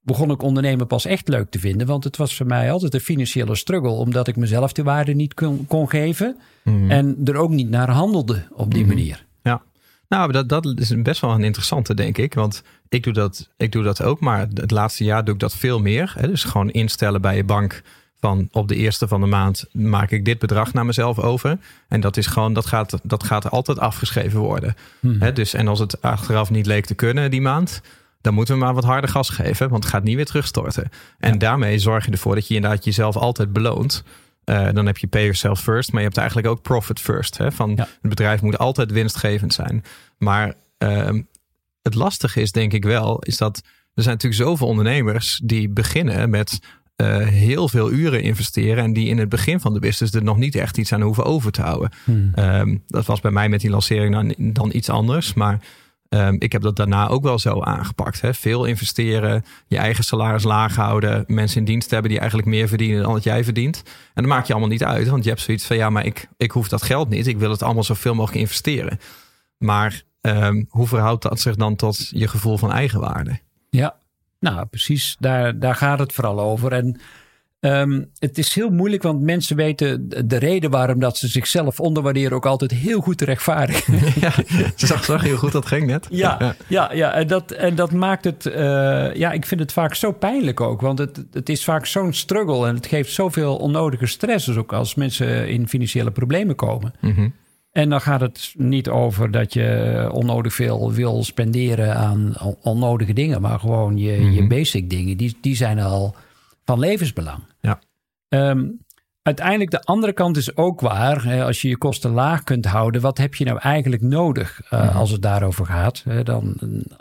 begon 0.00 0.30
ik 0.30 0.42
ondernemen 0.42 0.86
pas 0.86 1.04
echt 1.04 1.28
leuk 1.28 1.50
te 1.50 1.58
vinden. 1.58 1.86
Want 1.86 2.04
het 2.04 2.16
was 2.16 2.36
voor 2.36 2.46
mij 2.46 2.72
altijd 2.72 2.94
een 2.94 3.00
financiële 3.00 3.54
struggle, 3.54 3.90
omdat 3.90 4.28
ik 4.28 4.36
mezelf 4.36 4.72
de 4.72 4.82
waarde 4.82 5.14
niet 5.14 5.34
kon, 5.34 5.66
kon 5.66 5.90
geven. 5.90 6.36
En 6.88 7.18
er 7.24 7.36
ook 7.36 7.50
niet 7.50 7.70
naar 7.70 7.90
handelde 7.90 8.46
op 8.52 8.74
die 8.74 8.86
manier. 8.86 9.23
Nou, 10.08 10.32
dat, 10.32 10.48
dat 10.48 10.78
is 10.78 11.02
best 11.02 11.20
wel 11.20 11.30
een 11.30 11.44
interessante, 11.44 11.94
denk 11.94 12.18
ik. 12.18 12.34
Want 12.34 12.62
ik 12.88 13.02
doe, 13.02 13.12
dat, 13.12 13.50
ik 13.56 13.72
doe 13.72 13.82
dat 13.82 14.02
ook, 14.02 14.20
maar 14.20 14.46
het 14.54 14.70
laatste 14.70 15.04
jaar 15.04 15.24
doe 15.24 15.34
ik 15.34 15.40
dat 15.40 15.56
veel 15.56 15.80
meer. 15.80 16.12
Hè? 16.18 16.28
Dus 16.28 16.44
gewoon 16.44 16.70
instellen 16.70 17.20
bij 17.20 17.36
je 17.36 17.44
bank 17.44 17.82
van 18.20 18.48
op 18.52 18.68
de 18.68 18.74
eerste 18.74 19.08
van 19.08 19.20
de 19.20 19.26
maand 19.26 19.64
maak 19.72 20.10
ik 20.10 20.24
dit 20.24 20.38
bedrag 20.38 20.72
naar 20.72 20.86
mezelf 20.86 21.18
over. 21.18 21.58
En 21.88 22.00
dat 22.00 22.16
is 22.16 22.26
gewoon, 22.26 22.52
dat 22.52 22.66
gaat, 22.66 22.98
dat 23.02 23.24
gaat 23.24 23.50
altijd 23.50 23.78
afgeschreven 23.78 24.40
worden. 24.40 24.74
Hè? 25.18 25.32
Dus, 25.32 25.54
en 25.54 25.68
als 25.68 25.78
het 25.78 26.02
achteraf 26.02 26.50
niet 26.50 26.66
leek 26.66 26.86
te 26.86 26.94
kunnen 26.94 27.30
die 27.30 27.40
maand, 27.40 27.80
dan 28.20 28.34
moeten 28.34 28.54
we 28.54 28.60
maar 28.60 28.74
wat 28.74 28.84
harder 28.84 29.10
gas 29.10 29.28
geven, 29.28 29.68
want 29.68 29.84
het 29.84 29.92
gaat 29.92 30.04
niet 30.04 30.16
weer 30.16 30.24
terugstorten. 30.24 30.90
En 31.18 31.38
daarmee 31.38 31.78
zorg 31.78 32.04
je 32.04 32.10
ervoor 32.10 32.34
dat 32.34 32.48
je 32.48 32.54
inderdaad 32.54 32.84
jezelf 32.84 33.16
altijd 33.16 33.52
beloont. 33.52 34.04
Eh, 34.44 34.68
dan 34.72 34.86
heb 34.86 34.98
je 34.98 35.06
pay 35.06 35.22
yourself 35.22 35.60
first, 35.60 35.90
maar 35.92 36.00
je 36.00 36.06
hebt 36.06 36.18
eigenlijk 36.18 36.48
ook 36.48 36.62
profit 36.62 37.00
first. 37.00 37.38
Hè? 37.38 37.52
Van 37.52 37.72
Ja. 37.76 37.82
het 38.00 38.10
bedrijf 38.10 38.42
moet 38.42 38.58
altijd 38.58 38.90
winstgevend 38.92 39.54
zijn. 39.54 39.84
Maar 40.18 40.54
ehm, 40.78 41.22
het 41.82 41.94
lastige 41.94 42.40
is 42.40 42.52
denk 42.52 42.72
ik 42.72 42.84
wel, 42.84 43.18
is 43.18 43.36
dat 43.36 43.56
er 43.94 44.02
zijn 44.02 44.14
natuurlijk 44.14 44.42
zoveel 44.42 44.66
ondernemers 44.66 45.40
die 45.44 45.68
beginnen 45.68 46.30
met 46.30 46.58
eh, 46.96 47.16
heel 47.26 47.68
veel 47.68 47.90
uren 47.90 48.22
investeren 48.22 48.84
en 48.84 48.92
die 48.92 49.08
in 49.08 49.18
het 49.18 49.28
begin 49.28 49.60
van 49.60 49.74
de 49.74 49.80
business 49.80 50.14
er 50.14 50.22
nog 50.22 50.36
niet 50.36 50.54
echt 50.54 50.78
iets 50.78 50.92
aan 50.92 51.00
hoeven 51.00 51.24
over 51.24 51.52
te 51.52 51.62
houden. 51.62 51.90
Ehm, 52.34 52.76
dat 52.86 53.06
was 53.06 53.20
bij 53.20 53.30
mij 53.30 53.48
met 53.48 53.60
die 53.60 53.70
lancering 53.70 54.14
dan, 54.14 54.52
dan 54.52 54.70
iets 54.74 54.88
anders, 54.88 55.34
maar 55.34 55.58
ehm, 56.18 56.36
ik 56.38 56.52
heb 56.52 56.62
dat 56.62 56.76
daarna 56.76 57.08
ook 57.08 57.22
wel 57.22 57.38
zo 57.38 57.60
aangepakt. 57.60 58.20
Hè? 58.20 58.34
Veel 58.34 58.64
investeren, 58.64 59.44
je 59.66 59.76
eigen 59.76 60.04
salaris 60.04 60.42
laag 60.42 60.76
houden, 60.76 61.24
mensen 61.26 61.58
in 61.58 61.64
dienst 61.64 61.90
hebben 61.90 62.10
die 62.10 62.18
eigenlijk 62.18 62.48
meer 62.48 62.68
verdienen 62.68 63.02
dan 63.02 63.12
wat 63.12 63.24
jij 63.24 63.44
verdient. 63.44 63.82
En 63.86 64.22
dat 64.22 64.32
maakt 64.32 64.46
je 64.46 64.52
allemaal 64.52 64.70
niet 64.70 64.84
uit, 64.84 65.08
want 65.08 65.24
je 65.24 65.30
hebt 65.30 65.42
zoiets 65.42 65.66
van 65.66 65.76
ja, 65.76 65.90
maar 65.90 66.06
ik, 66.06 66.28
ik 66.36 66.50
hoef 66.50 66.68
dat 66.68 66.82
geld 66.82 67.08
niet. 67.08 67.26
Ik 67.26 67.38
wil 67.38 67.50
het 67.50 67.62
allemaal 67.62 67.84
zoveel 67.84 68.14
mogelijk 68.14 68.40
investeren. 68.40 68.98
Maar 69.58 70.02
ehm, 70.20 70.64
hoe 70.68 70.86
verhoudt 70.86 71.22
dat 71.22 71.40
zich 71.40 71.56
dan 71.56 71.76
tot 71.76 72.08
je 72.10 72.28
gevoel 72.28 72.58
van 72.58 72.72
eigenwaarde? 72.72 73.38
Ja, 73.70 73.96
nou 74.40 74.66
precies. 74.66 75.16
Daar, 75.18 75.58
daar 75.58 75.74
gaat 75.74 75.98
het 75.98 76.12
vooral 76.12 76.40
over. 76.40 76.72
En 76.72 77.00
ehm, 77.64 78.02
het 78.18 78.38
is 78.38 78.54
heel 78.54 78.70
moeilijk, 78.70 79.02
want 79.02 79.20
mensen 79.20 79.56
weten 79.56 80.08
de 80.28 80.36
reden 80.36 80.70
waarom 80.70 80.98
dat 81.00 81.16
ze 81.18 81.28
zichzelf 81.28 81.80
onderwaarderen 81.80 82.32
ook 82.36 82.46
altijd 82.46 82.70
heel 82.70 83.00
goed 83.00 83.18
te 83.18 83.24
rechtvaardigen. 83.24 83.94
ja, 84.20 84.30
ze 84.76 84.86
zag, 84.86 85.04
zag 85.04 85.22
heel 85.22 85.36
goed 85.36 85.52
dat 85.52 85.66
ging 85.66 85.86
net. 85.86 86.06
Ja, 86.10 86.54
ja, 86.68 86.92
ja 86.92 87.12
en, 87.12 87.26
dat, 87.26 87.50
en 87.50 87.74
dat 87.74 87.92
maakt 87.92 88.24
het, 88.24 88.46
eh, 88.46 89.14
ja, 89.14 89.32
ik 89.32 89.46
vind 89.46 89.60
het 89.60 89.72
vaak 89.72 89.94
zo 89.94 90.12
pijnlijk 90.12 90.60
ook. 90.60 90.80
Want 90.80 90.98
het, 90.98 91.24
het 91.32 91.48
is 91.48 91.64
vaak 91.64 91.86
zo'n 91.86 92.12
struggle 92.12 92.66
en 92.68 92.74
het 92.74 92.86
geeft 92.86 93.12
zoveel 93.12 93.56
onnodige 93.56 94.06
stress. 94.06 94.46
Dus 94.46 94.56
ook 94.56 94.72
als 94.72 94.94
mensen 94.94 95.48
in 95.48 95.68
financiële 95.68 96.10
problemen 96.10 96.54
komen. 96.56 96.92
Mhm. 97.00 97.28
En 97.72 97.88
dan 97.90 98.00
gaat 98.00 98.20
het 98.20 98.54
niet 98.56 98.88
over 98.88 99.30
dat 99.30 99.52
je 99.52 100.08
onnodig 100.12 100.54
veel 100.54 100.92
wil 100.92 101.24
spenderen 101.24 101.96
aan 101.96 102.34
on- 102.42 102.56
onnodige 102.62 103.12
dingen. 103.12 103.40
Maar 103.40 103.58
gewoon 103.58 103.96
je, 103.98 104.12
je 104.32 104.40
Mhm. 104.40 104.48
basic 104.48 104.90
dingen, 104.90 105.16
die, 105.16 105.36
die 105.40 105.56
zijn 105.56 105.80
al 105.80 106.14
van 106.64 106.78
levensbelang. 106.78 107.38
Ehm, 108.34 108.68
uiteindelijk 109.22 109.70
de 109.70 109.82
andere 109.82 110.12
kant 110.12 110.36
is 110.36 110.56
ook 110.56 110.80
waar. 110.80 111.24
Hè, 111.24 111.44
als 111.44 111.62
je 111.62 111.68
je 111.68 111.76
kosten 111.78 112.10
laag 112.10 112.44
kunt 112.44 112.64
houden, 112.64 113.00
wat 113.00 113.18
heb 113.18 113.34
je 113.34 113.44
nou 113.44 113.58
eigenlijk 113.58 114.02
nodig 114.02 114.60
eh, 114.70 114.96
als 114.96 115.10
het 115.10 115.22
daarover 115.22 115.66
gaat? 115.66 116.02
Hè, 116.04 116.22
dan, 116.22 116.56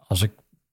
als 0.08 0.22
ik 0.22 0.32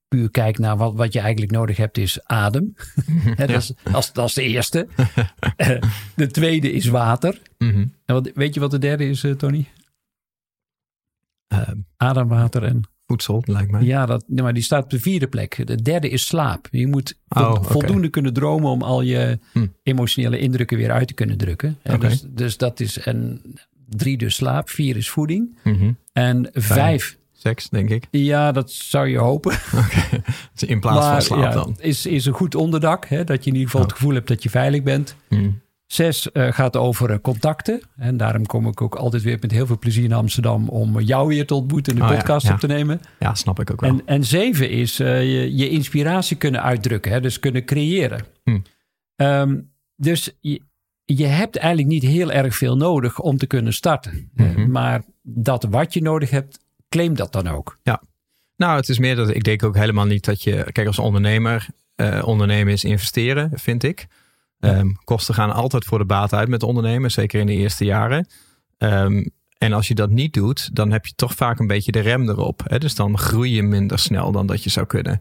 puur 0.09 0.31
kijk 0.31 0.59
naar 0.59 0.76
wat, 0.76 0.95
wat 0.95 1.12
je 1.12 1.21
eigenlijk 1.21 1.52
nodig 1.52 1.76
hebt, 1.76 1.99
is 1.99 2.25
adem. 2.25 2.75
Hè, 3.40 3.47
dat, 3.47 3.57
is, 3.57 3.73
dat, 3.83 3.97
is, 3.97 4.12
dat 4.12 4.29
is 4.29 4.35
de 4.35 4.43
eerste. 4.43 4.87
Eh, 5.57 5.81
de 6.17 6.26
tweede 6.26 6.73
is 6.73 6.87
water. 6.87 7.40
Mhm. 7.59 7.87
En 8.05 8.14
wat, 8.14 8.31
weet 8.35 8.55
je 8.55 8.61
wat 8.61 8.71
de 8.71 8.79
derde 8.79 9.09
is, 9.09 9.25
eh, 9.25 9.33
Tony? 9.33 9.69
Ehm, 11.47 11.76
Ademwater 11.97 12.62
en. 12.62 12.88
Voedsel, 13.11 13.43
lijkt 13.47 13.71
mij. 13.71 13.83
Ja, 13.83 14.07
dat, 14.07 14.25
maar 14.29 14.55
die 14.55 14.62
staat 14.62 14.85
op 14.85 14.90
de 14.90 15.00
vierde 15.00 15.26
plek. 15.29 15.67
De 15.67 15.83
derde 15.83 16.09
is 16.09 16.26
slaap. 16.26 16.69
Je 16.71 16.87
moet 16.87 17.19
Oh, 17.29 17.62
voldoende 17.62 18.09
kunnen 18.09 18.33
dromen 18.33 18.71
om 18.71 18.83
al 18.83 19.00
je 19.02 19.38
Hm. 19.52 19.67
emotionele 19.83 20.38
indrukken 20.38 20.76
weer 20.76 20.90
uit 20.90 21.09
te 21.09 21.14
kunnen 21.14 21.37
drukken. 21.38 21.79
Dus, 21.99 22.25
dus 22.29 22.57
dat 22.57 22.81
is 22.81 22.99
en 22.99 23.43
drie 23.88 24.17
dus 24.17 24.35
slaap, 24.35 24.69
vier 24.69 24.97
is 24.97 25.11
voeding. 25.11 25.59
Mhm. 25.64 25.93
En 26.12 26.49
vijf, 26.52 27.19
Seks, 27.33 27.69
denk 27.69 27.90
ik. 27.90 28.07
ja, 28.11 28.52
dat 28.52 28.71
zou 28.71 29.09
je 29.09 29.19
hopen. 29.19 29.52
Dus 30.55 30.69
In 30.69 30.81
plaats 30.81 31.07
van 31.07 31.23
slaap 31.23 31.52
ja, 31.52 31.62
dan. 31.62 31.76
Is, 31.81 32.07
is 32.07 32.26
een 32.26 32.33
goed 32.33 32.55
onderdak, 32.55 33.07
hè, 33.09 33.25
dat 33.25 33.45
je 33.45 33.50
in 33.50 33.57
ieder 33.57 33.71
geval 33.71 33.87
het 33.87 33.97
gevoel 33.97 34.14
hebt 34.14 34.29
dat 34.29 34.43
je 34.43 34.50
veilig 34.50 34.83
bent. 34.83 35.17
Mhm. 35.29 35.50
Zes 35.92 36.32
eh, 36.32 36.52
gaat 36.52 36.76
over 36.76 37.11
eh, 37.11 37.18
contacten. 37.23 37.80
En 37.97 38.16
daarom 38.16 38.47
kom 38.47 38.66
ik 38.66 38.80
ook 38.82 38.94
altijd 38.94 39.23
weer 39.23 39.37
met 39.40 39.50
heel 39.50 39.66
veel 39.66 39.78
plezier 39.78 40.09
naar 40.09 40.18
Amsterdam 40.18 40.68
om 40.68 41.00
jou 41.00 41.28
weer 41.28 41.47
te 41.47 41.54
ontmoeten 41.54 41.92
en 41.92 41.99
de 41.99 42.04
Oh 42.04 42.16
podcast 42.16 42.47
ja. 42.47 42.52
op 42.52 42.59
te 42.61 42.66
nemen. 42.66 43.00
Ja, 43.18 43.35
snap 43.35 43.61
ik 43.61 43.70
ook 43.70 43.80
wel. 43.80 43.90
En, 43.90 44.02
en 44.06 44.25
zeven 44.25 44.70
is 44.70 45.00
eh, 45.00 45.23
je, 45.23 45.56
je 45.56 45.68
inspiratie 45.68 46.37
kunnen 46.37 46.62
uitdrukken, 46.62 47.12
hè, 47.12 47.20
dus 47.20 47.38
kunnen 47.38 47.64
creëren. 47.64 48.25
Hm. 48.44 48.59
Ehm, 49.16 49.61
dus 49.97 50.30
je- 50.40 50.62
je 51.04 51.26
hebt 51.26 51.56
eigenlijk 51.56 51.92
niet 51.92 52.02
heel 52.02 52.32
erg 52.32 52.56
veel 52.56 52.76
nodig 52.76 53.18
om 53.20 53.37
te 53.37 53.47
kunnen 53.47 53.73
starten. 53.73 54.30
Mhm. 54.35 54.70
Maar 54.70 55.02
dat 55.23 55.64
wat 55.70 55.94
je 55.94 56.02
nodig 56.02 56.30
hebt, 56.30 56.59
claim 56.88 57.14
dat 57.14 57.32
dan 57.32 57.49
ook. 57.49 57.78
Ja. 57.82 58.02
Nou, 58.56 58.76
het 58.76 58.88
is 58.88 58.99
meer 58.99 59.16
dat 59.16 59.35
ik 59.35 59.44
denk 59.44 59.62
ook 59.62 59.76
helemaal 59.76 60.06
niet 60.06 60.25
dat 60.25 60.42
je. 60.42 60.66
Kijk, 60.73 60.87
als 60.87 60.99
ondernemer. 60.99 61.66
eh, 61.94 62.23
ondernemen 62.25 62.73
is 62.73 62.85
investeren, 62.85 63.50
vind 63.54 63.82
ik. 63.82 64.06
Ehm, 64.61 64.90
kosten 65.05 65.35
gaan 65.35 65.52
altijd 65.52 65.85
voor 65.85 65.99
de 65.99 66.05
baat 66.05 66.33
uit 66.33 66.49
met 66.49 66.62
ondernemen, 66.62 67.11
zeker 67.11 67.40
in 67.40 67.47
de 67.47 67.52
eerste 67.52 67.85
jaren. 67.85 68.26
Ehm, 68.79 69.25
en 69.59 69.73
als 69.73 69.88
je 69.88 69.95
dat 69.95 70.11
niet 70.11 70.33
doet, 70.33 70.75
dan 70.76 70.90
heb 70.90 71.07
je 71.07 71.12
toch 71.14 71.35
vaak 71.35 71.59
een 71.59 71.67
beetje 71.67 71.93
de 71.93 72.00
rem 72.00 72.29
erop. 72.29 72.62
Hè? 72.64 72.79
Dus 72.79 72.95
dan 72.95 73.19
groei 73.19 73.55
je 73.55 73.62
minder 73.62 73.99
snel 73.99 74.33
dan 74.33 74.47
dat 74.47 74.64
je 74.64 74.71
zou 74.71 74.87
kunnen. 74.87 75.19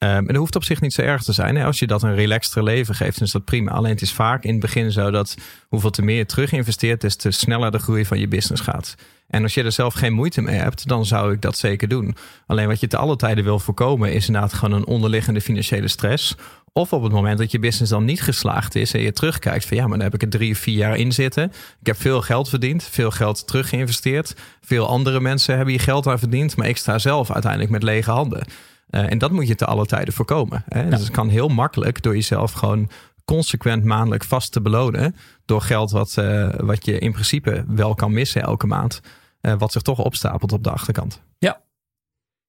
Ehm, 0.00 0.16
en 0.16 0.26
dat 0.26 0.36
hoeft 0.36 0.56
op 0.56 0.64
zich 0.64 0.80
niet 0.80 0.92
zo 0.92 1.02
erg 1.02 1.22
te 1.22 1.32
zijn. 1.32 1.56
Hè? 1.56 1.64
Als 1.64 1.78
je 1.78 1.86
dat 1.86 2.02
een 2.02 2.14
relaxter 2.14 2.62
leven 2.62 2.94
geeft, 2.94 3.20
is 3.20 3.30
dat 3.30 3.44
prima. 3.44 3.70
Alleen 3.70 3.90
het 3.90 4.02
is 4.02 4.12
vaak 4.12 4.44
in 4.44 4.50
het 4.50 4.60
begin 4.60 4.92
zo 4.92 5.10
dat 5.10 5.36
hoeveel 5.68 5.90
te 5.90 6.02
meer 6.02 6.16
je 6.16 6.26
terug 6.26 6.52
investeert, 6.52 7.00
des 7.00 7.16
te 7.16 7.30
sneller 7.30 7.70
de 7.70 7.78
groei 7.78 8.04
van 8.04 8.18
je 8.18 8.28
business 8.28 8.62
gaat. 8.62 8.94
En 9.28 9.42
als 9.42 9.54
je 9.54 9.62
er 9.62 9.72
zelf 9.72 9.94
geen 9.94 10.12
moeite 10.12 10.40
mee 10.40 10.58
hebt, 10.58 10.88
dan 10.88 11.06
zou 11.06 11.32
ik 11.32 11.42
dat 11.42 11.58
zeker 11.58 11.88
doen. 11.88 12.16
Alleen 12.46 12.66
wat 12.66 12.80
je 12.80 12.86
te 12.86 12.96
alle 12.96 13.16
tijden 13.16 13.44
wil 13.44 13.58
voorkomen, 13.58 14.12
is 14.12 14.26
inderdaad 14.26 14.52
gewoon 14.52 14.78
een 14.78 14.86
onderliggende 14.86 15.40
financiële 15.40 15.88
stress. 15.88 16.34
Of 16.72 16.92
op 16.92 17.02
het 17.02 17.12
moment 17.12 17.38
dat 17.38 17.50
je 17.50 17.58
business 17.58 17.90
dan 17.90 18.04
niet 18.04 18.22
geslaagd 18.22 18.74
is 18.74 18.94
en 18.94 19.00
je 19.00 19.12
terugkijkt 19.12 19.66
van 19.66 19.76
ja, 19.76 19.82
maar 19.86 19.98
dan 19.98 20.06
heb 20.06 20.14
ik 20.14 20.22
er 20.22 20.28
drie 20.28 20.52
of 20.52 20.58
vier 20.58 20.76
jaar 20.76 20.96
in 20.96 21.12
zitten. 21.12 21.52
Ik 21.80 21.86
heb 21.86 22.00
veel 22.00 22.22
geld 22.22 22.48
verdiend, 22.48 22.84
veel 22.84 23.10
geld 23.10 23.46
terug 23.46 23.68
geïnvesteerd. 23.68 24.34
Veel 24.60 24.88
andere 24.88 25.20
mensen 25.20 25.56
hebben 25.56 25.74
hier 25.74 25.82
geld 25.82 26.06
aan 26.06 26.18
verdiend, 26.18 26.56
maar 26.56 26.68
ik 26.68 26.76
sta 26.76 26.98
zelf 26.98 27.30
uiteindelijk 27.30 27.72
met 27.72 27.82
lege 27.82 28.10
handen. 28.10 28.46
Uh, 28.90 29.10
en 29.10 29.18
dat 29.18 29.30
moet 29.30 29.48
je 29.48 29.54
te 29.54 29.64
alle 29.64 29.86
tijden 29.86 30.14
voorkomen. 30.14 30.64
Hè? 30.68 30.88
Dus 30.88 31.00
het 31.00 31.10
kan 31.10 31.28
heel 31.28 31.48
makkelijk 31.48 32.02
door 32.02 32.14
jezelf 32.14 32.52
gewoon 32.52 32.90
consequent 33.24 33.84
maandelijk 33.84 34.24
vast 34.24 34.52
te 34.52 34.60
belonen. 34.60 35.16
Door 35.44 35.60
geld 35.60 35.90
wat, 35.90 36.16
uh, 36.18 36.48
wat 36.56 36.84
je 36.84 36.98
in 36.98 37.12
principe 37.12 37.64
wel 37.68 37.94
kan 37.94 38.12
missen 38.12 38.42
elke 38.42 38.66
maand. 38.66 39.00
Uh, 39.42 39.54
wat 39.58 39.72
zich 39.72 39.82
toch 39.82 39.98
opstapelt 39.98 40.52
op 40.52 40.64
de 40.64 40.70
achterkant. 40.70 41.22
Ja, 41.38 41.60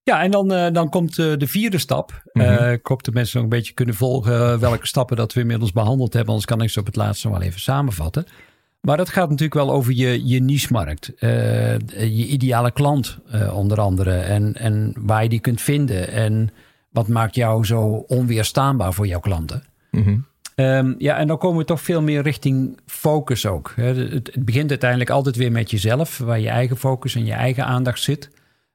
ja, 0.04 0.22
en 0.24 0.32
dan, 0.32 0.54
uh, 0.54 0.72
dan 0.72 0.90
komt 0.90 1.16
de 1.16 1.48
vierde 1.48 1.78
stap. 1.78 2.22
Mm 2.34 2.42
-hmm. 2.42 2.52
uh, 2.52 2.72
ik 2.72 2.88
hoop 2.88 3.04
dat 3.04 3.14
mensen 3.14 3.36
nog 3.36 3.44
een 3.44 3.58
beetje 3.58 3.74
kunnen 3.74 3.96
volgen 3.96 4.60
welke 4.60 4.88
stappen 4.88 5.18
dat 5.18 5.34
we 5.34 5.40
inmiddels 5.40 5.72
behandeld 5.72 6.14
hebben. 6.14 6.30
Anders 6.30 6.50
kan 6.50 6.62
ik 6.62 6.70
ze 6.70 6.80
op 6.80 6.86
het 6.86 6.96
laatste 6.96 7.28
nog 7.28 7.38
wel 7.38 7.48
even 7.48 7.60
samenvatten. 7.60 8.26
Maar 8.82 8.98
dat 8.98 9.10
gaat 9.10 9.30
natuurlijk 9.30 9.54
wel 9.54 9.72
over 9.72 9.94
je, 9.94 10.28
je 10.28 10.42
niche-markt. 10.42 11.12
je 11.18 12.28
ideale 12.28 12.72
klant 12.72 13.18
onder 13.54 13.80
andere. 13.80 14.14
En, 14.14 14.56
en 14.56 14.94
waar 15.00 15.24
je 15.24 15.30
die 15.30 15.40
kunt 15.40 15.62
vinden. 15.62 16.12
En 16.12 16.50
wat 16.92 17.08
maakt 17.08 17.36
jou 17.36 17.66
zo 17.66 17.82
onweerstaanbaar 18.08 18.94
voor 18.94 19.08
jouw 19.08 19.20
klanten. 19.20 19.64
Mm 19.92 20.04
-hmm. 20.04 20.26
um, 20.56 20.96
ja, 20.98 21.18
en 21.18 21.28
dan 21.28 21.38
komen 21.38 21.58
we 21.58 21.66
toch 21.66 21.82
veel 21.82 22.02
meer 22.02 22.22
richting 22.22 22.80
focus 22.86 23.46
ook. 23.46 23.74
Het, 23.76 23.98
het 23.98 24.46
begint 24.46 24.70
uiteindelijk 24.70 25.10
altijd 25.10 25.36
weer 25.36 25.52
met 25.52 25.72
jezelf. 25.72 26.18
Waar 26.18 26.40
je 26.40 26.50
eigen 26.50 26.78
focus 26.78 27.16
en 27.16 27.26
je 27.26 27.34
eigen 27.34 27.66
aandacht 27.66 28.02
zit. 28.02 28.30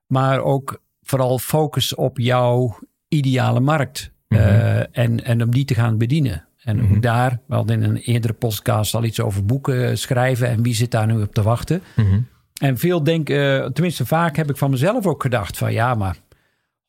Maar 0.07 0.41
ook 0.41 0.83
vooral 1.03 1.39
focus 1.39 1.95
op 1.95 2.19
jouw 2.19 2.79
ideale 3.09 3.61
markt. 3.61 4.11
Mm 4.29 4.39
-hmm. 4.39 4.47
uh, 4.47 4.99
en, 4.99 5.25
en 5.25 5.43
om 5.43 5.51
die 5.51 5.65
te 5.65 5.75
gaan 5.75 5.99
bedienen. 5.99 6.45
En 6.67 6.77
Mhm. 6.77 6.95
ook 6.95 7.03
daar, 7.03 7.41
we 7.47 7.55
hadden 7.55 7.83
in 7.83 7.89
een 7.91 7.97
eerdere 7.97 8.33
podcast 8.33 8.95
al 8.95 9.05
iets 9.05 9.21
over 9.21 9.45
boeken 9.45 9.99
schrijven. 9.99 10.49
En 10.49 10.63
wie 10.63 10.75
zit 10.75 10.91
daar 10.91 11.07
nu 11.07 11.23
op 11.23 11.35
te 11.35 11.43
wachten? 11.43 11.83
Mhm. 11.97 12.21
En 12.61 12.79
veel 12.79 13.03
denken, 13.05 13.37
uh, 13.37 13.67
tenminste 13.67 14.07
vaak 14.07 14.37
heb 14.37 14.51
ik 14.51 14.57
van 14.57 14.71
mezelf 14.71 15.07
ook 15.07 15.23
gedacht 15.23 15.57
van 15.59 15.73
ja, 15.73 15.95
maar... 15.95 16.17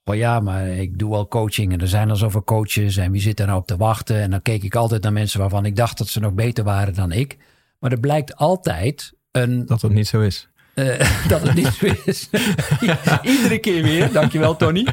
Oh 0.04 0.16
ja, 0.16 0.40
maar 0.40 0.68
ik 0.68 1.00
doe 1.00 1.14
al 1.16 1.28
coaching 1.28 1.74
en 1.74 1.82
er 1.82 1.88
zijn 1.88 2.10
al 2.10 2.16
zoveel 2.16 2.44
coaches. 2.44 2.98
En 2.98 3.12
wie 3.12 3.22
zit 3.22 3.38
daar 3.38 3.48
nou 3.48 3.60
op 3.60 3.68
te 3.68 3.78
wachten? 3.78 4.22
En 4.22 4.30
dan 4.32 4.42
keek 4.42 4.64
ik 4.64 4.76
altijd 4.76 5.02
naar 5.04 5.14
mensen 5.14 5.40
waarvan 5.40 5.66
ik 5.66 5.76
dacht 5.76 5.98
dat 5.98 6.08
ze 6.08 6.20
nog 6.20 6.34
beter 6.34 6.64
waren 6.64 6.94
dan 6.94 7.12
ik. 7.12 7.38
Maar 7.80 7.92
er 7.92 8.00
blijkt 8.00 8.36
altijd 8.36 9.14
een... 9.32 9.66
Dat 9.66 9.82
het 9.82 9.92
niet 9.92 10.08
zo 10.08 10.22
is. 10.22 10.48
Uh, 10.76 11.00
dat 11.30 11.42
het 11.42 11.54
niet 11.54 11.68
zo 11.68 11.86
is. 12.06 12.30
Iedere 13.34 13.60
keer 13.60 13.84
weer. 13.84 14.12
Dankjewel, 14.12 14.56
Tony. 14.56 14.88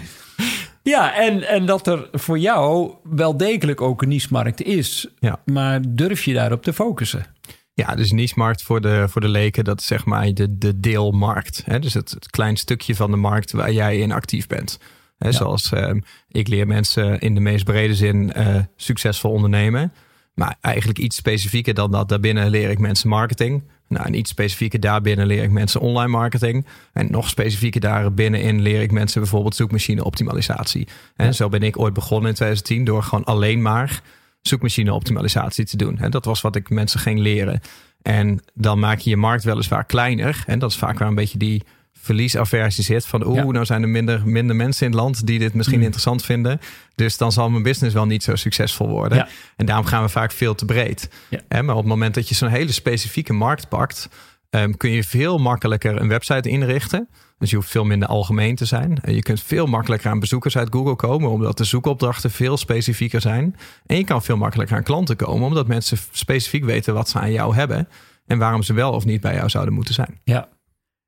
Ja, 0.85 1.15
en, 1.15 1.49
en 1.49 1.67
dat 1.67 1.87
er 1.87 2.09
voor 2.13 2.39
jou 2.39 2.95
wel 3.03 3.37
degelijk 3.37 3.81
ook 3.81 4.03
een 4.03 4.09
niche-markt 4.09 4.63
is. 4.63 5.09
Ja. 5.19 5.41
Maar 5.45 5.81
durf 5.89 6.25
je 6.25 6.35
daarop 6.35 6.63
te 6.63 6.73
focussen? 6.73 7.27
Ja, 7.75 7.95
dus 7.95 8.13
niche-markt 8.13 8.63
voor 8.63 8.81
de, 8.81 9.05
voor 9.09 9.21
de 9.21 9.29
leken, 9.29 9.65
dat 9.65 9.81
is 9.81 9.87
zeg 9.87 10.05
maar 10.05 10.35
de, 10.35 10.59
de 10.59 10.81
deelmarkt. 10.81 11.63
Hè? 11.65 11.79
Dus 11.79 11.95
het, 11.95 12.11
het 12.11 12.31
klein 12.31 12.57
stukje 12.57 12.95
van 12.95 13.11
de 13.11 13.17
markt 13.17 13.53
waar 13.53 13.73
jij 13.73 13.99
in 13.99 14.13
actief 14.13 14.47
bent. 14.47 14.79
Hè? 15.19 15.29
Ja. 15.29 15.35
Zoals 15.35 15.73
uh, 15.73 15.91
ik 16.29 16.49
leer 16.49 16.67
mensen 16.67 17.19
in 17.19 17.35
de 17.35 17.41
meest 17.41 17.65
brede 17.65 17.95
zin 17.95 18.33
uh, 18.37 18.57
succesvol 18.77 19.31
ondernemen. 19.31 19.93
Maar 20.35 20.57
eigenlijk 20.61 20.99
iets 20.99 21.17
specifieker 21.17 21.75
dan 21.75 21.91
dat. 21.91 22.09
Daarbinnen 22.09 22.51
leer 22.51 22.71
ik 22.71 22.79
mensen 22.79 23.09
marketing. 23.09 23.63
Nou, 23.89 24.07
en 24.07 24.15
iets 24.15 24.31
specifieker 24.31 24.81
daarbinnen 24.81 25.27
leer 25.27 25.43
ik 25.43 25.51
mensen 25.51 25.81
online 25.81 26.09
marketing. 26.09 26.67
En 26.93 27.11
nog 27.11 27.29
specifieker 27.29 27.81
daarbinnen 27.81 28.61
leer 28.61 28.83
ik 28.83 28.93
mensen 28.93 29.21
bijvoorbeeld 29.21 29.57
zoekmachine 29.57 30.05
optimalisatie. 30.05 30.89
En 31.17 31.27
Ja. 31.27 31.33
zo 31.33 31.49
ben 31.49 31.63
ik 31.63 31.79
ooit 31.79 31.95
begonnen 31.95 32.29
in 32.29 32.35
2010 32.35 32.85
door 32.85 33.03
gewoon 33.03 33.25
alleen 33.25 33.63
maar 33.63 34.01
zoekmachine 34.41 34.95
optimalisatie 34.95 35.65
te 35.65 35.77
doen. 35.77 35.99
En 35.99 36.11
dat 36.11 36.25
was 36.25 36.41
wat 36.41 36.57
ik 36.57 36.71
mensen 36.71 37.01
ging 37.01 37.19
leren. 37.21 37.61
En 38.03 38.41
dan 38.55 38.79
maak 38.79 38.99
je 38.99 39.11
je 39.11 39.17
markt 39.17 39.45
weliswaar 39.45 39.85
kleiner. 39.85 40.43
En 40.47 40.59
dat 40.59 40.71
is 40.71 40.77
vaak 40.77 40.99
waar 40.99 41.09
een 41.09 41.15
beetje 41.15 41.39
die 41.39 41.63
verliesaversie 42.05 42.85
zit. 42.85 43.07
Van 43.07 43.27
oeh, 43.27 43.37
Ja. 43.37 43.45
nou 43.45 43.65
zijn 43.65 43.83
er 43.83 43.89
minder, 43.89 44.23
minder 44.29 44.57
mensen 44.57 44.87
in 44.87 44.93
het 44.93 45.01
land 45.01 45.27
die 45.27 45.39
dit 45.39 45.55
misschien 45.55 45.79
Mm. 45.79 45.85
interessant 45.85 46.25
vinden. 46.25 46.61
Dus 46.95 47.17
dan 47.17 47.33
zal 47.33 47.51
mijn 47.51 47.63
business 47.63 47.95
wel 47.95 48.07
niet 48.07 48.23
zo 48.23 48.35
succesvol 48.37 48.89
worden. 48.89 49.19
Ja. 49.19 49.29
En 49.57 49.67
daarom 49.67 49.85
gaan 49.87 50.03
we 50.03 50.09
vaak 50.09 50.33
veel 50.33 50.55
te 50.55 50.65
breed. 50.65 51.09
Ja. 51.29 51.41
Hè, 51.49 51.63
maar 51.63 51.75
op 51.75 51.81
het 51.81 51.91
moment 51.91 52.15
dat 52.15 52.29
je 52.29 52.35
zo'n 52.35 52.49
hele 52.49 52.73
specifieke 52.73 53.33
markt 53.33 53.69
pakt, 53.69 54.09
ehm, 54.51 54.73
kun 54.73 54.91
je 54.91 55.05
veel 55.05 55.39
makkelijker 55.39 56.01
een 56.01 56.09
website 56.09 56.49
inrichten. 56.49 57.09
Dus 57.39 57.51
je 57.51 57.57
hoeft 57.57 57.71
veel 57.71 57.85
minder 57.85 58.09
algemeen 58.09 58.57
te 58.57 58.65
zijn. 58.65 58.99
En 59.03 59.15
je 59.15 59.23
kunt 59.23 59.43
veel 59.43 59.67
makkelijker 59.67 60.11
aan 60.11 60.19
bezoekers 60.21 60.57
uit 60.57 60.69
Google 60.73 60.97
komen, 60.97 61.31
omdat 61.31 61.59
de 61.59 61.65
zoekopdrachten 61.65 62.31
veel 62.31 62.57
specifieker 62.57 63.21
zijn. 63.21 63.57
En 63.87 63.97
je 63.97 64.05
kan 64.05 64.23
veel 64.23 64.37
makkelijker 64.37 64.77
aan 64.77 64.83
klanten 64.83 65.17
komen, 65.17 65.47
omdat 65.47 65.67
mensen 65.67 65.99
specifiek 66.13 66.65
weten 66.65 66.95
wat 66.95 67.09
ze 67.09 67.19
aan 67.19 67.33
jou 67.33 67.55
hebben 67.55 67.89
en 68.27 68.39
waarom 68.39 68.63
ze 68.63 68.73
wel 68.73 68.93
of 68.93 69.05
niet 69.05 69.21
bij 69.21 69.35
jou 69.35 69.49
zouden 69.49 69.75
moeten 69.75 69.95
zijn. 69.95 70.21
Ja. 70.25 70.49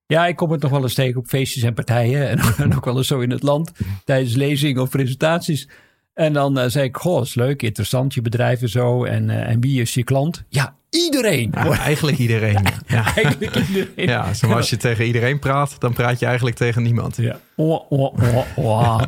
Ja, 0.06 0.26
ik 0.26 0.36
kom 0.36 0.50
het 0.50 0.62
nog 0.62 0.70
wel 0.70 0.82
eens 0.82 0.94
tegen 0.94 1.20
op 1.20 1.26
feestjes 1.26 1.62
en 1.62 1.74
partijen. 1.74 2.28
En, 2.28 2.38
en 2.64 2.76
ook 2.76 2.84
wel 2.84 2.96
eens 2.96 3.06
zo 3.06 3.20
in 3.20 3.30
het 3.30 3.42
land. 3.42 3.72
Tijdens 4.04 4.34
lezingen 4.34 4.82
of 4.82 4.90
presentaties. 4.90 5.68
En 6.14 6.32
dan 6.32 6.58
eh, 6.58 6.68
zei 6.68 6.84
ik, 6.84 6.96
goh, 6.96 7.22
is 7.22 7.34
leuk, 7.34 7.62
interessant, 7.62 8.14
je 8.14 8.22
bedrijf 8.22 8.62
en 8.62 8.68
zo. 8.68 9.04
En, 9.04 9.30
eh, 9.30 9.48
en 9.48 9.60
wie 9.60 9.80
is 9.80 9.94
je 9.94 10.04
klant? 10.04 10.44
Ja, 10.48 10.76
iedereen. 10.90 11.50
Ja, 11.54 11.78
eigenlijk 11.78 12.18
iedereen. 12.18 12.64
Ja. 12.86 13.14
Eigenlijk 13.14 13.56
iedereen. 13.56 13.86
Ja, 14.08 14.34
zoals 14.34 14.54
als 14.54 14.70
je 14.70 14.76
tegen 14.86 15.04
iedereen 15.06 15.38
praat, 15.38 15.80
dan 15.80 15.92
praat 15.92 16.18
je 16.18 16.26
eigenlijk 16.26 16.56
tegen 16.56 16.82
niemand. 16.82 17.16
Ja. 17.16 17.40
Oh, 17.56 17.90
oh, 17.90 18.14
oh. 18.56 19.00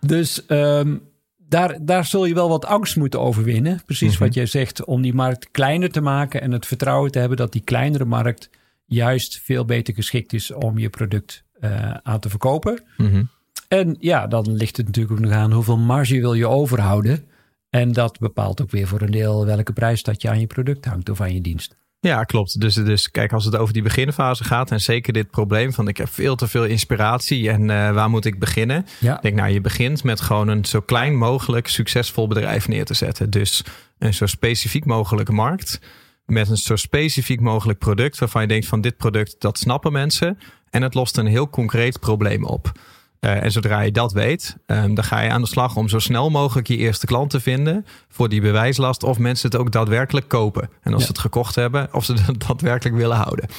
Dus 0.00 0.46
ehm, 0.46 0.96
daar, 1.36 1.78
daar 1.80 2.04
zul 2.04 2.24
je 2.24 2.34
wel 2.34 2.48
wat 2.48 2.64
angst 2.64 2.96
moeten 2.96 3.20
overwinnen. 3.20 3.82
Precies 3.86 4.12
Mhm. 4.14 4.22
wat 4.24 4.34
jij 4.34 4.46
zegt, 4.46 4.84
om 4.84 5.02
die 5.02 5.14
markt 5.14 5.50
kleiner 5.50 5.90
te 5.90 6.00
maken 6.00 6.40
en 6.40 6.52
het 6.52 6.66
vertrouwen 6.66 7.10
te 7.10 7.18
hebben 7.18 7.36
dat 7.36 7.52
die 7.52 7.62
kleinere 7.64 8.04
markt 8.04 8.50
juist 8.86 9.40
veel 9.44 9.64
beter 9.64 9.94
geschikt 9.94 10.32
is 10.32 10.52
om 10.52 10.78
je 10.78 10.90
product 10.90 11.44
eh, 11.60 11.94
aan 12.02 12.20
te 12.20 12.28
verkopen. 12.28 12.82
Mhm. 12.96 13.24
En 13.68 13.96
ja, 14.00 14.26
dan 14.26 14.52
ligt 14.52 14.76
het 14.76 14.86
natuurlijk 14.86 15.14
ook 15.14 15.24
nog 15.24 15.32
aan 15.32 15.52
hoeveel 15.52 15.78
marge 15.78 16.20
wil 16.20 16.34
je 16.34 16.48
overhouden. 16.48 17.24
En 17.70 17.92
dat 17.92 18.18
bepaalt 18.18 18.62
ook 18.62 18.70
weer 18.70 18.86
voor 18.86 19.02
een 19.02 19.10
deel 19.10 19.46
welke 19.46 19.72
prijs 19.72 20.02
dat 20.02 20.22
je 20.22 20.28
aan 20.28 20.40
je 20.40 20.46
product 20.46 20.84
hangt 20.84 21.08
of 21.08 21.20
aan 21.20 21.34
je 21.34 21.40
dienst. 21.40 21.76
Ja, 22.00 22.24
klopt. 22.24 22.60
Dus, 22.60 22.74
dus 22.74 23.10
kijk, 23.10 23.32
als 23.32 23.44
het 23.44 23.56
over 23.56 23.72
die 23.72 23.82
beginfase 23.82 24.44
gaat 24.44 24.70
en 24.70 24.80
zeker 24.80 25.12
dit 25.12 25.30
probleem 25.30 25.72
van 25.72 25.88
ik 25.88 25.96
heb 25.96 26.08
veel 26.08 26.36
te 26.36 26.48
veel 26.48 26.64
inspiratie 26.64 27.50
en 27.50 27.70
eh, 27.70 27.92
waar 27.92 28.10
moet 28.10 28.24
ik 28.24 28.38
beginnen? 28.38 28.86
Ja, 29.00 29.16
Ik 29.16 29.22
denk, 29.22 29.36
nou, 29.36 29.50
je 29.50 29.60
begint 29.60 30.04
met 30.04 30.20
gewoon 30.20 30.48
een 30.48 30.64
zo 30.64 30.80
klein 30.80 31.16
mogelijk 31.16 31.68
succesvol 31.68 32.26
bedrijf 32.28 32.68
neer 32.68 32.84
te 32.84 32.94
zetten. 32.94 33.30
Dus 33.30 33.64
een 33.98 34.14
zo 34.14 34.26
specifiek 34.26 34.84
mogelijke 34.84 35.32
markt. 35.32 35.80
Met 36.26 36.48
een 36.48 36.56
zo 36.56 36.76
specifiek 36.76 37.40
mogelijk 37.40 37.78
product 37.78 38.18
waarvan 38.18 38.42
je 38.42 38.48
denkt 38.48 38.66
van 38.66 38.80
dit 38.80 38.96
product, 38.96 39.36
dat 39.38 39.58
snappen 39.58 39.92
mensen. 39.92 40.38
En 40.70 40.82
het 40.82 40.94
lost 40.94 41.16
een 41.16 41.26
heel 41.26 41.50
concreet 41.50 42.00
probleem 42.00 42.44
op. 42.44 42.72
Eh, 43.20 43.42
en 43.42 43.52
zodra 43.52 43.80
je 43.80 43.92
dat 43.92 44.12
weet, 44.12 44.56
ehm, 44.66 44.94
dan 44.94 45.04
ga 45.04 45.20
je 45.20 45.30
aan 45.30 45.40
de 45.42 45.46
slag 45.48 45.76
om 45.76 45.88
zo 45.88 45.98
snel 45.98 46.30
mogelijk 46.30 46.66
je 46.68 46.76
eerste 46.76 47.06
klant 47.06 47.30
te 47.30 47.40
vinden 47.40 47.86
voor 48.08 48.28
die 48.28 48.40
bewijslast 48.40 49.02
of 49.02 49.18
mensen 49.18 49.50
het 49.50 49.60
ook 49.60 49.72
daadwerkelijk 49.72 50.28
kopen. 50.28 50.62
En 50.82 50.92
als 50.92 51.00
Ja. 51.00 51.06
ze 51.06 51.12
het 51.12 51.18
gekocht 51.20 51.54
hebben, 51.54 51.88
of 51.94 52.04
ze 52.04 52.12
het 52.26 52.40
daadwerkelijk 52.46 52.96
willen 52.96 53.16
houden. 53.16 53.48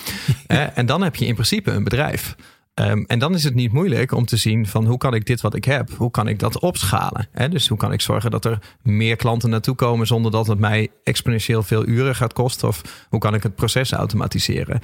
Eh, 0.48 0.78
en 0.78 0.86
dan 0.86 1.02
heb 1.02 1.16
je 1.16 1.26
in 1.26 1.34
principe 1.34 1.72
een 1.72 1.84
bedrijf. 1.84 2.36
Ehm, 2.78 3.04
en 3.08 3.20
dan 3.20 3.34
is 3.34 3.44
het 3.44 3.56
niet 3.56 3.72
moeilijk 3.72 4.12
om 4.12 4.26
te 4.26 4.38
zien 4.38 4.68
van 4.68 4.86
hoe 4.86 4.98
kan 4.98 5.14
ik 5.14 5.26
dit 5.26 5.42
wat 5.42 5.56
ik 5.56 5.66
heb, 5.66 5.90
hoe 5.92 6.12
kan 6.12 6.28
ik 6.28 6.40
dat 6.40 6.60
opschalen? 6.60 7.28
Hè? 7.32 7.50
Dus 7.50 7.68
hoe 7.68 7.78
kan 7.78 7.92
ik 7.94 8.02
zorgen 8.02 8.32
dat 8.32 8.46
er 8.46 8.60
meer 8.82 9.16
klanten 9.16 9.50
naartoe 9.50 9.76
komen 9.76 10.08
zonder 10.08 10.32
dat 10.32 10.48
het 10.48 10.60
mij 10.60 10.90
exponentieel 11.04 11.64
veel 11.64 11.88
uren 11.88 12.16
gaat 12.16 12.34
kosten? 12.34 12.68
Of 12.68 13.06
hoe 13.10 13.20
kan 13.20 13.34
ik 13.34 13.44
het 13.44 13.56
proces 13.56 13.92
automatiseren? 13.92 14.80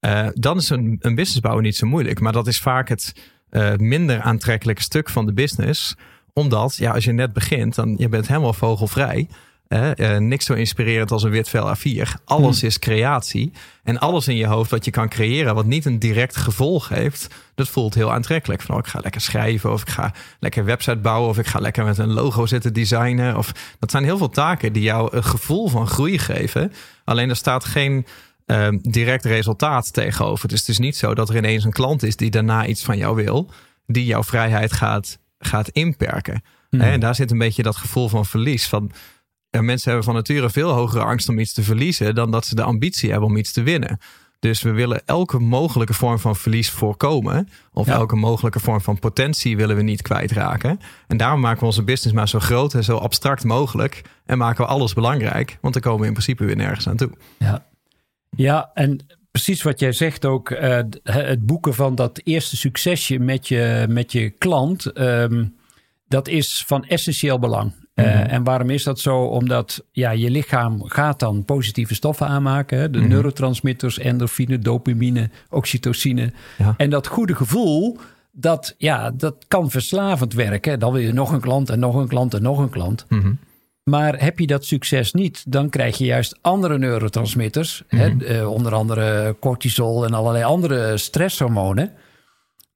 Eh, 0.00 0.28
dan 0.34 0.56
is 0.56 0.70
een, 0.70 0.96
een 1.00 1.14
business 1.14 1.40
bouwen 1.40 1.64
niet 1.64 1.76
zo 1.76 1.86
moeilijk, 1.86 2.20
maar 2.20 2.32
dat 2.32 2.46
is 2.46 2.60
vaak 2.60 2.88
het 2.88 3.14
eh, 3.50 3.76
minder 3.76 4.20
aantrekkelijke 4.20 4.82
stuk 4.82 5.08
van 5.08 5.26
de 5.26 5.32
business. 5.32 5.96
Omdat, 6.32 6.76
ja, 6.76 6.92
als 6.92 7.04
je 7.04 7.12
net 7.12 7.32
begint, 7.32 7.74
dan 7.74 7.94
je 7.98 8.08
bent 8.08 8.28
helemaal 8.28 8.52
vogelvrij. 8.52 9.28
Uh, 9.72 10.16
niks 10.16 10.44
zo 10.44 10.52
inspirerend 10.52 11.10
als 11.10 11.22
een 11.22 11.30
wit 11.30 11.48
vel 11.48 11.76
A4. 11.76 12.08
Alles 12.24 12.58
hmm. 12.58 12.68
is 12.68 12.78
creatie. 12.78 13.52
En 13.82 13.98
alles 13.98 14.28
in 14.28 14.36
je 14.36 14.46
hoofd 14.46 14.70
wat 14.70 14.84
je 14.84 14.90
kan 14.90 15.08
creëren, 15.08 15.54
wat 15.54 15.64
niet 15.64 15.84
een 15.84 15.98
direct 15.98 16.36
gevolg 16.36 16.88
heeft, 16.88 17.34
dat 17.54 17.68
voelt 17.68 17.94
heel 17.94 18.12
aantrekkelijk. 18.12 18.62
Van 18.62 18.74
oh, 18.74 18.80
ik 18.80 18.86
ga 18.86 19.00
lekker 19.02 19.20
schrijven, 19.20 19.72
of 19.72 19.80
ik 19.80 19.88
ga 19.88 20.14
lekker 20.40 20.60
een 20.60 20.66
website 20.66 20.96
bouwen, 20.96 21.28
of 21.28 21.38
ik 21.38 21.46
ga 21.46 21.58
lekker 21.58 21.84
met 21.84 21.98
een 21.98 22.12
logo 22.12 22.46
zitten 22.46 22.72
designen. 22.72 23.36
Of, 23.36 23.52
dat 23.78 23.90
zijn 23.90 24.04
heel 24.04 24.18
veel 24.18 24.28
taken 24.28 24.72
die 24.72 24.82
jou 24.82 25.16
een 25.16 25.24
gevoel 25.24 25.68
van 25.68 25.86
groei 25.86 26.18
geven. 26.18 26.72
Alleen 27.04 27.28
er 27.28 27.36
staat 27.36 27.64
geen 27.64 28.06
uh, 28.46 28.68
direct 28.80 29.24
resultaat 29.24 29.92
tegenover. 29.92 30.48
Dus 30.48 30.60
het 30.60 30.68
is 30.68 30.78
niet 30.78 30.96
zo 30.96 31.14
dat 31.14 31.28
er 31.28 31.36
ineens 31.36 31.64
een 31.64 31.72
klant 31.72 32.02
is 32.02 32.16
die 32.16 32.30
daarna 32.30 32.66
iets 32.66 32.84
van 32.84 32.96
jou 32.96 33.16
wil, 33.16 33.50
die 33.86 34.04
jouw 34.04 34.22
vrijheid 34.22 34.72
gaat, 34.72 35.18
gaat 35.38 35.68
inperken. 35.68 36.42
Hmm. 36.70 36.80
En 36.80 37.00
daar 37.00 37.14
zit 37.14 37.30
een 37.30 37.38
beetje 37.38 37.62
dat 37.62 37.76
gevoel 37.76 38.08
van 38.08 38.26
verlies. 38.26 38.68
Van, 38.68 38.92
mensen 39.60 39.90
hebben 39.90 40.04
van 40.04 40.14
nature 40.14 40.50
veel 40.50 40.70
hogere 40.70 41.04
angst 41.04 41.28
om 41.28 41.38
iets 41.38 41.52
te 41.52 41.62
verliezen 41.62 42.14
dan 42.14 42.30
dat 42.30 42.46
ze 42.46 42.54
de 42.54 42.62
ambitie 42.62 43.10
hebben 43.10 43.28
om 43.28 43.36
iets 43.36 43.52
te 43.52 43.62
winnen. 43.62 43.98
Dus 44.42 44.62
we 44.62 44.70
willen 44.70 45.02
elke 45.06 45.38
mogelijke 45.38 45.94
vorm 45.94 46.18
van 46.18 46.36
verlies 46.36 46.70
voorkomen. 46.70 47.48
Of 47.72 47.86
elke 47.86 48.16
mogelijke 48.16 48.60
vorm 48.60 48.80
van 48.80 48.98
potentie 48.98 49.56
willen 49.56 49.76
we 49.76 49.82
niet 49.82 50.02
kwijtraken. 50.02 50.80
En 51.06 51.16
daarom 51.16 51.40
maken 51.40 51.60
we 51.60 51.66
onze 51.66 51.82
business 51.82 52.16
maar 52.16 52.28
zo 52.28 52.38
groot 52.38 52.74
en 52.74 52.84
zo 52.84 52.96
abstract 52.96 53.44
mogelijk. 53.44 54.02
En 54.24 54.38
maken 54.38 54.64
we 54.64 54.70
alles 54.70 54.92
belangrijk. 54.92 55.58
Want 55.60 55.74
dan 55.74 55.82
komen 55.82 56.00
we 56.00 56.06
in 56.06 56.12
principe 56.12 56.44
weer 56.44 56.56
nergens 56.56 56.88
aan 56.88 56.96
toe. 56.96 57.10
Ja, 57.38 57.66
ja 58.30 58.70
en 58.74 59.06
precies 59.30 59.62
wat 59.62 59.80
jij 59.80 59.92
zegt 59.92 60.24
ook. 60.24 60.50
Uh, 60.50 60.80
het 61.02 61.46
boeken 61.46 61.74
van 61.74 61.94
dat 61.94 62.20
eerste 62.24 62.56
succesje 62.56 63.18
met 63.18 63.48
je, 63.48 63.86
met 63.88 64.12
je 64.12 64.30
klant. 64.30 64.86
Ehm, 64.86 65.44
dat 66.08 66.28
is 66.28 66.64
van 66.66 66.84
essentieel 66.84 67.38
belang. 67.38 67.81
Eh, 68.02 68.20
mhm. 68.20 68.28
en 68.28 68.44
waarom 68.44 68.70
is 68.70 68.84
dat 68.84 69.00
zo? 69.00 69.18
Omdat 69.18 69.84
ja, 69.90 70.10
je 70.10 70.30
lichaam 70.30 70.82
gaat 70.84 71.18
dan 71.18 71.44
positieve 71.44 71.94
stoffen 71.94 72.26
aanmaken. 72.26 72.78
Hè? 72.78 72.90
De 72.90 72.98
mhm. 72.98 73.08
neurotransmitters, 73.08 73.98
endorfine, 73.98 74.58
dopamine, 74.58 75.30
oxytocine. 75.50 76.32
En 76.76 76.90
dat 76.90 77.06
goede 77.06 77.34
gevoel, 77.34 77.98
dat, 78.32 78.74
ja, 78.78 79.10
dat 79.10 79.44
kan 79.48 79.70
verslavend 79.70 80.34
werken. 80.34 80.78
Dan 80.78 80.92
wil 80.92 81.02
je 81.02 81.12
nog 81.12 81.32
een 81.32 81.40
klant 81.40 81.70
en 81.70 81.78
nog 81.78 81.94
een 81.94 82.08
klant 82.08 82.34
en 82.34 82.42
nog 82.42 82.58
een 82.58 82.70
klant. 82.70 83.04
Mhm. 83.08 83.32
Maar 83.82 84.20
heb 84.20 84.38
je 84.38 84.46
dat 84.46 84.64
succes 84.64 85.12
niet, 85.12 85.52
dan 85.52 85.68
krijg 85.68 85.98
je 85.98 86.04
juist 86.04 86.38
andere 86.40 86.78
neurotransmitters. 86.78 87.82
Hè? 87.88 88.10
Uh, 88.10 88.50
onder 88.50 88.74
andere 88.74 89.36
cortisol 89.40 90.04
en 90.04 90.14
allerlei 90.14 90.44
andere 90.44 90.96
stresshormonen 90.96 91.92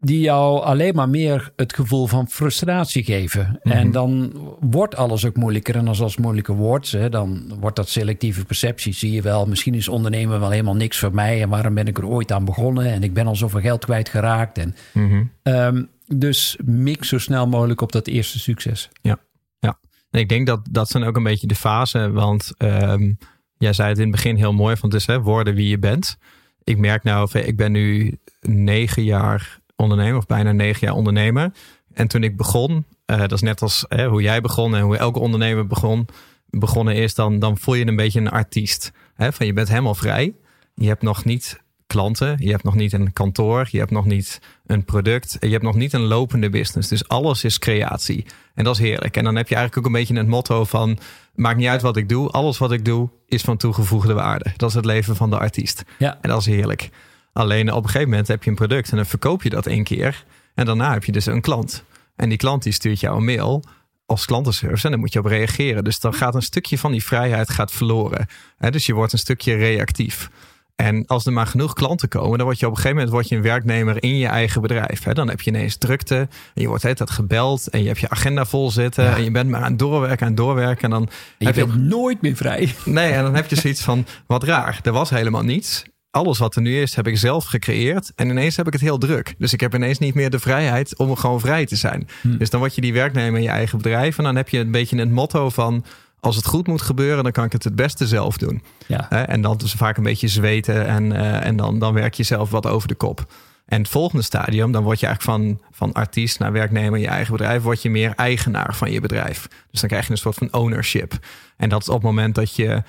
die 0.06 0.20
jou 0.20 0.62
alleen 0.62 0.94
maar 0.94 1.08
meer 1.08 1.52
het 1.56 1.74
gevoel 1.74 2.06
van 2.06 2.28
frustratie 2.28 3.04
geven. 3.04 3.58
En 3.62 3.82
mhm. 3.82 3.90
dan 3.90 4.32
wordt 4.60 4.96
alles 4.96 5.24
ook 5.24 5.36
moeilijker. 5.36 5.76
En 5.76 5.88
als 5.88 6.00
alles 6.00 6.16
moeilijker 6.16 6.54
wordt, 6.54 6.90
hè, 6.90 7.08
dan 7.08 7.54
wordt 7.60 7.76
dat 7.76 7.88
selectieve 7.88 8.44
perceptie. 8.44 8.92
Zie 8.92 9.12
je 9.12 9.22
wel, 9.22 9.46
misschien 9.46 9.74
is 9.74 9.88
ondernemen 9.88 10.40
wel 10.40 10.50
helemaal 10.50 10.76
niks 10.76 10.98
voor 10.98 11.14
mij. 11.14 11.42
En 11.42 11.48
waarom 11.48 11.74
ben 11.74 11.86
ik 11.86 11.98
er 11.98 12.06
ooit 12.06 12.32
aan 12.32 12.44
begonnen? 12.44 12.92
En 12.92 13.02
ik 13.02 13.14
ben 13.14 13.26
al 13.26 13.36
zoveel 13.36 13.60
geld 13.60 13.84
kwijtgeraakt. 13.84 14.58
En, 14.58 14.74
mhm. 14.92 15.22
ehm, 15.42 15.84
dus 16.06 16.58
mix 16.64 17.08
zo 17.08 17.18
snel 17.18 17.46
mogelijk 17.46 17.80
op 17.80 17.92
dat 17.92 18.06
eerste 18.06 18.38
succes. 18.38 18.88
Ja, 19.02 19.18
ja. 19.58 19.78
En 20.10 20.20
ik 20.20 20.28
denk 20.28 20.46
dat 20.46 20.60
dat 20.70 20.88
zijn 20.88 21.04
ook 21.04 21.16
een 21.16 21.22
beetje 21.22 21.46
de 21.46 21.54
fase. 21.54 22.10
Want 22.10 22.52
um, 22.58 23.18
jij 23.58 23.72
zei 23.72 23.88
het 23.88 23.98
in 23.98 24.02
het 24.02 24.12
begin 24.12 24.36
heel 24.36 24.52
mooi. 24.52 24.76
Van 24.76 24.88
het 24.88 25.00
is 25.00 25.06
hè, 25.06 25.20
worden 25.20 25.54
wie 25.54 25.68
je 25.68 25.78
bent. 25.78 26.18
Ik 26.64 26.78
merk 26.78 27.02
nou, 27.02 27.38
ik 27.38 27.56
ben 27.56 27.72
nu 27.72 28.18
negen 28.40 29.04
jaar 29.04 29.64
ondernemer, 29.76 30.16
of 30.16 30.26
bijna 30.26 30.52
negen 30.52 30.86
jaar 30.86 30.96
ondernemer. 30.96 31.52
En 31.92 32.08
toen 32.08 32.22
ik 32.22 32.36
begon, 32.36 32.84
uh, 33.06 33.18
dat 33.18 33.32
is 33.32 33.40
net 33.40 33.62
als 33.62 33.84
hè, 33.88 34.06
hoe 34.06 34.22
jij 34.22 34.40
begon 34.40 34.76
en 34.76 34.82
hoe 34.82 34.96
elke 34.96 35.18
ondernemer 35.18 35.66
begon, 35.66 36.08
begonnen 36.50 36.94
is, 36.94 37.14
dan, 37.14 37.38
dan 37.38 37.58
voel 37.58 37.74
je 37.74 37.86
een 37.86 37.96
beetje 37.96 38.20
een 38.20 38.30
artiest. 38.30 38.92
Hè? 39.14 39.32
Van 39.32 39.46
je 39.46 39.52
bent 39.52 39.68
helemaal 39.68 39.94
vrij. 39.94 40.34
Je 40.74 40.86
hebt 40.86 41.02
nog 41.02 41.24
niet 41.24 41.64
klanten, 41.86 42.36
je 42.38 42.50
hebt 42.50 42.62
nog 42.62 42.74
niet 42.74 42.92
een 42.92 43.12
kantoor, 43.12 43.68
je 43.70 43.78
hebt 43.78 43.90
nog 43.90 44.04
niet 44.04 44.40
een 44.66 44.84
product, 44.84 45.36
je 45.40 45.48
hebt 45.48 45.62
nog 45.62 45.74
niet 45.74 45.92
een 45.92 46.04
lopende 46.06 46.50
business. 46.50 46.88
Dus 46.88 47.08
alles 47.08 47.44
is 47.44 47.58
creatie. 47.58 48.26
En 48.54 48.64
dat 48.64 48.74
is 48.74 48.80
heerlijk. 48.80 49.16
En 49.16 49.24
dan 49.24 49.36
heb 49.36 49.48
je 49.48 49.54
eigenlijk 49.54 49.86
ook 49.86 49.92
een 49.92 50.00
beetje 50.00 50.16
het 50.16 50.26
motto 50.26 50.64
van, 50.64 50.98
maakt 51.34 51.56
niet 51.56 51.68
uit 51.68 51.82
wat 51.82 51.96
ik 51.96 52.08
doe, 52.08 52.30
alles 52.30 52.58
wat 52.58 52.72
ik 52.72 52.84
doe 52.84 53.08
is 53.26 53.42
van 53.42 53.56
toegevoegde 53.56 54.12
waarde. 54.12 54.52
Dat 54.56 54.68
is 54.68 54.74
het 54.74 54.84
leven 54.84 55.16
van 55.16 55.30
de 55.30 55.38
artiest. 55.38 55.84
Ja. 55.98 56.18
En 56.20 56.28
dat 56.28 56.40
is 56.40 56.46
heerlijk. 56.46 56.90
Alleen 57.36 57.72
op 57.72 57.82
een 57.82 57.88
gegeven 57.88 58.08
moment 58.08 58.28
heb 58.28 58.42
je 58.42 58.50
een 58.50 58.56
product 58.56 58.90
en 58.90 58.96
dan 58.96 59.06
verkoop 59.06 59.42
je 59.42 59.50
dat 59.50 59.66
één 59.66 59.84
keer. 59.84 60.24
En 60.54 60.66
daarna 60.66 60.92
heb 60.92 61.04
je 61.04 61.12
dus 61.12 61.26
een 61.26 61.40
klant. 61.40 61.84
En 62.16 62.28
die 62.28 62.38
klant 62.38 62.62
die 62.62 62.72
stuurt 62.72 63.00
jou 63.00 63.16
een 63.16 63.24
mail 63.24 63.64
als 64.06 64.24
klantenservice 64.24 64.84
en 64.84 64.90
dan 64.90 65.00
moet 65.00 65.12
je 65.12 65.18
op 65.18 65.24
reageren. 65.24 65.84
Dus 65.84 66.00
dan 66.00 66.14
gaat 66.14 66.34
een 66.34 66.42
stukje 66.42 66.78
van 66.78 66.92
die 66.92 67.04
vrijheid 67.04 67.50
gaat 67.50 67.72
verloren. 67.72 68.26
dus 68.70 68.86
je 68.86 68.94
wordt 68.94 69.12
een 69.12 69.18
stukje 69.18 69.54
reactief. 69.54 70.30
En 70.76 71.06
als 71.06 71.26
er 71.26 71.32
maar 71.32 71.46
genoeg 71.46 71.72
klanten 71.72 72.08
komen, 72.08 72.38
dan 72.38 72.46
word 72.46 72.58
je 72.58 72.66
op 72.66 72.70
een 72.70 72.76
gegeven 72.76 72.96
moment 72.96 73.14
word 73.14 73.28
je 73.28 73.36
een 73.36 73.42
werknemer 73.42 74.02
in 74.02 74.16
je 74.16 74.26
eigen 74.26 74.62
bedrijf. 74.62 75.02
Dan 75.02 75.28
heb 75.28 75.40
je 75.40 75.50
ineens 75.50 75.76
drukte 75.76 76.16
en 76.54 76.62
je 76.62 76.68
wordt 76.68 76.82
het 76.82 76.98
dat 76.98 77.10
gebeld 77.10 77.68
en 77.68 77.80
je 77.80 77.86
hebt 77.86 78.00
je 78.00 78.08
agenda 78.08 78.44
vol 78.44 78.70
zitten 78.70 79.14
en 79.14 79.24
je 79.24 79.30
bent 79.30 79.50
maar 79.50 79.62
aan 79.62 79.70
het 79.70 79.78
doorwerken 79.78 80.26
en 80.26 80.34
doorwerken. 80.34 80.84
En 80.84 80.90
dan 80.90 81.08
je 81.38 81.46
heb 81.46 81.54
bent 81.54 81.72
je 81.72 81.78
nooit 81.78 82.22
meer 82.22 82.36
vrij. 82.36 82.74
Nee, 82.84 83.12
en 83.12 83.22
dan 83.22 83.34
heb 83.34 83.50
je 83.50 83.56
zoiets 83.56 83.82
van 83.82 84.06
wat 84.26 84.42
raar. 84.42 84.80
Er 84.82 84.92
was 84.92 85.10
helemaal 85.10 85.42
niets 85.42 85.84
alles 86.16 86.38
wat 86.38 86.56
er 86.56 86.62
nu 86.62 86.80
is, 86.80 86.94
heb 86.94 87.06
ik 87.06 87.18
zelf 87.18 87.44
gecreëerd. 87.44 88.12
En 88.14 88.28
ineens 88.28 88.56
heb 88.56 88.66
ik 88.66 88.72
het 88.72 88.82
heel 88.82 88.98
druk. 88.98 89.34
Dus 89.38 89.52
ik 89.52 89.60
heb 89.60 89.74
ineens 89.74 89.98
niet 89.98 90.14
meer 90.14 90.30
de 90.30 90.38
vrijheid 90.38 90.96
om 90.96 91.16
gewoon 91.16 91.40
vrij 91.40 91.66
te 91.66 91.76
zijn. 91.76 92.08
Hm. 92.20 92.36
Dus 92.36 92.50
dan 92.50 92.60
word 92.60 92.74
je 92.74 92.80
die 92.80 92.92
werknemer 92.92 93.36
in 93.36 93.42
je 93.42 93.48
eigen 93.48 93.78
bedrijf. 93.78 94.18
En 94.18 94.24
dan 94.24 94.36
heb 94.36 94.48
je 94.48 94.58
een 94.58 94.70
beetje 94.70 94.98
het 94.98 95.10
motto 95.10 95.50
van. 95.50 95.84
Als 96.20 96.36
het 96.36 96.46
goed 96.46 96.66
moet 96.66 96.82
gebeuren, 96.82 97.22
dan 97.22 97.32
kan 97.32 97.44
ik 97.44 97.52
het 97.52 97.64
het 97.64 97.76
beste 97.76 98.06
zelf 98.06 98.36
doen. 98.36 98.62
Ja. 98.86 99.10
En 99.10 99.40
dan 99.40 99.60
is 99.64 99.72
vaak 99.72 99.96
een 99.96 100.02
beetje 100.02 100.28
zweten 100.28 100.86
en, 100.86 101.04
uh, 101.04 101.44
en 101.44 101.56
dan, 101.56 101.78
dan 101.78 101.94
werk 101.94 102.14
je 102.14 102.22
zelf 102.22 102.50
wat 102.50 102.66
over 102.66 102.88
de 102.88 102.94
kop. 102.94 103.26
En 103.66 103.78
het 103.78 103.88
volgende 103.88 104.24
stadium, 104.24 104.72
dan 104.72 104.82
word 104.82 105.00
je 105.00 105.06
eigenlijk 105.06 105.38
van, 105.38 105.60
van 105.70 105.92
artiest 105.92 106.38
naar 106.38 106.52
werknemer 106.52 106.94
in 106.94 107.00
je 107.00 107.08
eigen 107.08 107.32
bedrijf, 107.32 107.62
word 107.62 107.82
je 107.82 107.90
meer 107.90 108.12
eigenaar 108.14 108.74
van 108.74 108.90
je 108.90 109.00
bedrijf. 109.00 109.48
Dus 109.70 109.80
dan 109.80 109.88
krijg 109.88 110.06
je 110.06 110.10
een 110.10 110.18
soort 110.18 110.34
van 110.34 110.52
ownership. 110.52 111.12
En 111.56 111.68
dat 111.68 111.80
is 111.80 111.88
op 111.88 111.94
het 111.94 112.04
moment 112.04 112.34
dat 112.34 112.56
je 112.56 112.82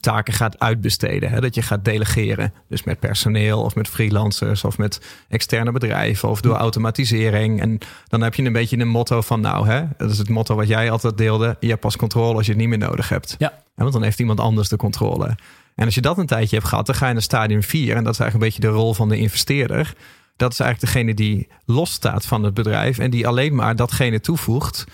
taken 0.00 0.32
gaat 0.32 0.58
uitbesteden. 0.58 1.30
Hè? 1.30 1.40
Dat 1.40 1.54
je 1.54 1.62
gaat 1.62 1.84
delegeren. 1.84 2.52
Dus 2.68 2.82
met 2.82 3.00
personeel 3.00 3.62
of 3.62 3.74
met 3.74 3.88
freelancers 3.88 4.64
of 4.64 4.78
met 4.78 5.00
externe 5.28 5.72
bedrijven 5.72 6.28
of 6.28 6.40
door 6.40 6.54
automatisering. 6.54 7.60
En 7.60 7.78
dan 8.08 8.20
heb 8.20 8.34
je 8.34 8.42
een 8.42 8.52
beetje 8.52 8.78
een 8.78 8.88
motto 8.88 9.20
van 9.20 9.40
nou, 9.40 9.68
hè, 9.68 9.84
dat 9.96 10.10
is 10.10 10.18
het 10.18 10.28
motto 10.28 10.54
wat 10.54 10.68
jij 10.68 10.90
altijd 10.90 11.16
deelde. 11.16 11.56
Je 11.60 11.68
hebt 11.68 11.80
pas 11.80 11.96
controle 11.96 12.36
als 12.36 12.46
je 12.46 12.52
het 12.52 12.60
niet 12.60 12.68
meer 12.68 12.78
nodig 12.78 13.08
hebt. 13.08 13.34
Ja. 13.38 13.52
want 13.74 13.92
dan 13.92 14.02
heeft 14.02 14.20
iemand 14.20 14.40
anders 14.40 14.68
de 14.68 14.76
controle. 14.76 15.36
En 15.74 15.84
als 15.84 15.94
je 15.94 16.00
dat 16.00 16.18
een 16.18 16.26
tijdje 16.26 16.56
hebt 16.56 16.68
gehad, 16.68 16.86
dan 16.86 16.94
ga 16.94 17.06
je 17.06 17.12
naar 17.12 17.22
stadium 17.22 17.62
4. 17.62 17.96
En 17.96 18.04
dat 18.04 18.12
is 18.12 18.20
eigenlijk 18.20 18.32
een 18.32 18.60
beetje 18.60 18.72
de 18.72 18.82
rol 18.82 18.94
van 18.94 19.08
de 19.08 19.16
investeerder. 19.16 19.94
Dat 20.36 20.52
is 20.52 20.60
eigenlijk 20.60 20.92
degene 20.92 21.14
die 21.14 21.48
losstaat 21.64 22.26
van 22.26 22.44
het 22.44 22.54
bedrijf 22.54 22.98
en 22.98 23.10
die 23.10 23.26
alleen 23.26 23.54
maar 23.54 23.76
datgene 23.76 24.20
toevoegt 24.20 24.84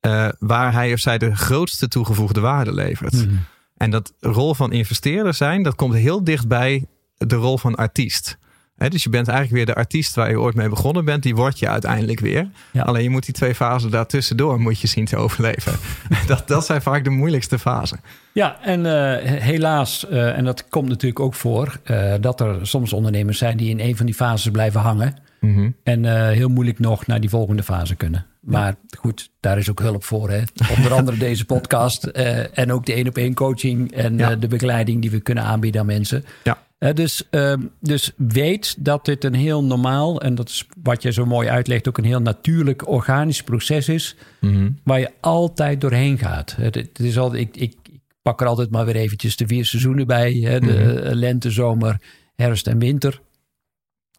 uh, 0.00 0.28
waar 0.38 0.72
hij 0.72 0.92
of 0.92 0.98
zij 0.98 1.18
de 1.18 1.36
grootste 1.36 1.88
toegevoegde 1.88 2.40
waarde 2.40 2.74
levert. 2.74 3.12
Mm. 3.12 3.44
En 3.78 3.90
dat 3.90 4.12
rol 4.20 4.54
van 4.54 4.72
investeerder 4.72 5.34
zijn, 5.34 5.62
dat 5.62 5.74
komt 5.74 5.94
heel 5.94 6.24
dichtbij 6.24 6.86
de 7.16 7.34
rol 7.34 7.58
van 7.58 7.74
artiest. 7.74 8.38
dus 8.76 9.02
je 9.02 9.10
bent 9.10 9.28
eigenlijk 9.28 9.56
weer 9.56 9.74
de 9.74 9.80
artiest 9.80 10.14
waar 10.14 10.30
je 10.30 10.40
ooit 10.40 10.54
mee 10.54 10.68
begonnen 10.68 11.04
bent. 11.04 11.22
Die 11.22 11.34
word 11.34 11.58
je 11.58 11.68
uiteindelijk 11.68 12.20
weer. 12.20 12.50
Alleen 12.74 13.02
je 13.02 13.10
moet 13.10 13.24
die 13.24 13.34
twee 13.34 13.54
fasen 13.54 13.90
daartussendoor 13.90 14.60
moet 14.60 14.80
je 14.80 14.86
zien 14.86 15.04
te 15.04 15.16
overleven. 15.16 15.72
dat, 16.26 16.48
dat 16.48 16.66
zijn 16.66 16.82
vaak 16.82 17.04
de 17.04 17.10
moeilijkste 17.10 17.58
fasen. 17.58 18.00
Ja, 18.32 18.56
en 18.62 18.80
uh, 18.84 19.16
helaas, 19.40 20.06
uh, 20.10 20.36
en 20.36 20.44
dat 20.44 20.68
komt 20.68 20.88
natuurlijk 20.88 21.20
ook 21.20 21.34
voor... 21.34 21.80
Uh, 21.84 22.14
dat 22.20 22.40
er 22.40 22.66
soms 22.66 22.92
ondernemers 22.92 23.38
zijn 23.38 23.56
die 23.56 23.70
in 23.70 23.80
een 23.80 23.96
van 23.96 24.06
die 24.06 24.14
fases 24.14 24.50
blijven 24.50 24.80
hangen. 24.80 25.16
Mm 25.40 25.74
En 25.82 26.28
heel 26.32 26.48
moeilijk 26.48 26.78
nog 26.78 27.06
naar 27.06 27.20
die 27.20 27.30
volgende 27.30 27.62
fase 27.62 27.94
kunnen. 27.94 28.26
Maar 28.48 28.76
goed, 28.98 29.30
daar 29.40 29.58
is 29.58 29.70
ook 29.70 29.80
hulp 29.80 30.04
voor. 30.04 30.30
Hè? 30.30 30.42
Onder 30.76 30.92
andere 30.92 31.16
deze 31.28 31.44
podcast 31.44 32.08
uh, 32.12 32.58
en 32.58 32.72
ook 32.72 32.86
de 32.86 32.92
één 32.92 33.08
op 33.08 33.16
één 33.16 33.34
coaching 33.34 33.92
en 33.92 34.18
uh, 34.18 34.30
de 34.38 34.48
begeleiding 34.48 35.00
die 35.00 35.10
we 35.10 35.20
kunnen 35.20 35.44
aanbieden 35.44 35.80
aan 35.80 35.86
mensen. 35.86 36.24
Ja. 36.44 36.66
Uh, 36.78 36.94
dus, 36.94 37.28
ehm, 37.30 37.62
dus 37.80 38.12
weet 38.16 38.84
dat 38.84 39.04
dit 39.04 39.24
een 39.24 39.34
heel 39.34 39.64
normaal, 39.64 40.20
en 40.20 40.34
dat 40.34 40.48
is 40.48 40.66
wat 40.82 41.02
je 41.02 41.12
zo 41.12 41.26
mooi 41.26 41.48
uitlegt, 41.48 41.88
ook 41.88 41.98
een 41.98 42.04
heel 42.04 42.20
natuurlijk 42.20 42.88
organisch 42.88 43.42
proces 43.42 43.88
is, 43.88 44.16
mm-hmm. 44.40 44.78
waar 44.84 45.00
je 45.00 45.10
altijd 45.20 45.80
doorheen 45.80 46.18
gaat. 46.18 46.54
Het, 46.56 46.74
het 46.74 46.98
is 46.98 47.18
altijd, 47.18 47.42
ik, 47.42 47.56
ik, 47.56 47.74
ik, 47.92 48.00
pak 48.22 48.40
er 48.40 48.46
altijd 48.46 48.70
maar 48.70 48.84
weer 48.84 48.96
eventjes 48.96 49.36
de 49.36 49.46
vier 49.46 49.64
seizoenen 49.64 50.06
bij: 50.06 50.32
hè? 50.32 50.60
de 50.60 50.66
mm-hmm. 50.66 51.14
lente, 51.14 51.50
zomer, 51.50 52.00
herfst 52.34 52.66
en 52.66 52.78
winter. 52.78 53.20